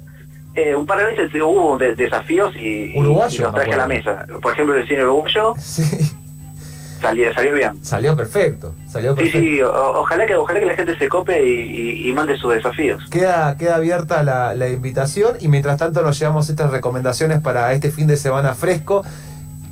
eh, 0.55 0.75
un 0.75 0.85
par 0.85 0.99
de 0.99 1.05
veces 1.05 1.31
hubo 1.41 1.77
de- 1.79 1.95
desafíos 1.95 2.55
y, 2.57 2.93
me 2.99 3.51
traje 3.51 3.73
a 3.73 3.77
la 3.77 3.87
mesa. 3.87 4.25
Por 4.41 4.53
ejemplo, 4.53 4.75
el 4.75 4.87
cine 4.87 5.03
uruguayo 5.03 5.53
Sí, 5.59 5.83
salió, 6.99 7.33
salió 7.33 7.53
bien. 7.53 7.83
salió 7.83 8.15
perfecto, 8.15 8.73
salió 8.89 9.11
Sí, 9.15 9.21
perfecto. 9.23 9.39
sí, 9.39 9.61
o- 9.61 9.99
ojalá 10.01 10.25
que 10.25 10.35
ojalá 10.35 10.59
que 10.59 10.65
la 10.65 10.75
gente 10.75 10.97
se 10.97 11.07
cope 11.07 11.43
y, 11.45 11.51
y- 12.05 12.09
y 12.09 12.13
mande 12.13 12.37
sus 12.37 12.53
desafíos. 12.53 13.03
Queda, 13.09 13.55
queda 13.57 13.75
abierta 13.75 14.23
la, 14.23 14.53
la 14.55 14.69
invitación 14.69 15.37
y 15.39 15.47
mientras 15.47 15.77
tanto 15.77 16.01
nos 16.01 16.17
llevamos 16.19 16.49
estas 16.49 16.71
recomendaciones 16.71 17.41
para 17.41 17.71
este 17.73 17.91
fin 17.91 18.07
de 18.07 18.17
semana 18.17 18.53
fresco 18.55 19.03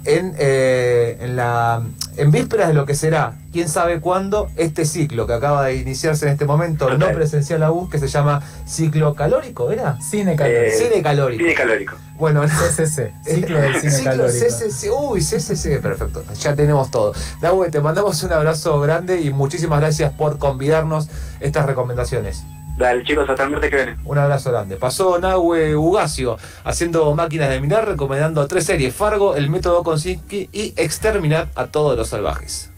en, 0.05 0.35
eh, 0.37 1.17
en, 1.21 1.35
la, 1.35 1.81
en 2.17 2.29
vísperas 2.29 2.67
de 2.67 2.75
lo 2.75 2.85
que 2.85 2.93
será, 2.93 3.33
quién 3.51 3.67
sabe 3.67 3.99
cuándo, 3.99 4.49
este 4.55 4.85
ciclo 4.85 5.25
que 5.25 5.33
acaba 5.33 5.65
de 5.65 5.77
iniciarse 5.77 6.27
en 6.27 6.33
este 6.33 6.45
momento, 6.45 6.87
no 6.91 6.99
Total. 6.99 7.15
presencial 7.15 7.63
aún, 7.63 7.89
que 7.89 7.97
se 7.97 8.07
llama 8.07 8.43
ciclo 8.67 9.15
calórico, 9.15 9.71
¿era? 9.71 9.97
Cine 10.01 10.35
calórico. 10.35 10.61
Eh, 10.67 10.71
Cine 10.77 11.01
calórico. 11.01 11.41
Cine 11.43 11.55
calórico. 11.55 11.95
Bueno, 12.17 12.43
CCC, 12.43 13.13
ciclo 13.23 13.59
del 13.59 13.75
cine 13.75 13.91
Ciclo 13.91 14.11
calórico. 14.11 14.45
CCC, 14.45 14.89
uy, 14.91 15.19
CCC, 15.19 15.81
perfecto, 15.81 16.23
ya 16.39 16.55
tenemos 16.55 16.89
todo. 16.89 17.13
Nahue, 17.41 17.69
te 17.69 17.81
mandamos 17.81 18.23
un 18.23 18.31
abrazo 18.31 18.79
grande 18.79 19.19
y 19.21 19.31
muchísimas 19.31 19.81
gracias 19.81 20.13
por 20.13 20.37
convidarnos 20.37 21.09
estas 21.41 21.65
recomendaciones. 21.65 22.43
Dale, 22.77 23.03
chicos, 23.03 23.29
hasta 23.29 23.43
el 23.43 23.51
martes 23.51 23.69
que 23.69 23.75
viene. 23.75 23.97
Un 24.03 24.17
abrazo 24.17 24.51
grande. 24.51 24.75
Pasó 24.75 25.17
Nahue 25.17 25.75
Ugacio 25.75 26.37
haciendo 26.65 27.13
máquinas 27.15 27.49
de 27.49 27.61
mirar, 27.61 27.87
recomendando 27.87 28.45
tres 28.47 28.65
series: 28.65 28.93
Fargo, 28.93 29.35
El 29.35 29.49
método 29.49 29.83
Kosinski 29.83 30.49
y 30.51 30.73
Exterminar 30.75 31.49
a 31.55 31.67
todos 31.67 31.97
los 31.97 32.09
salvajes. 32.09 32.71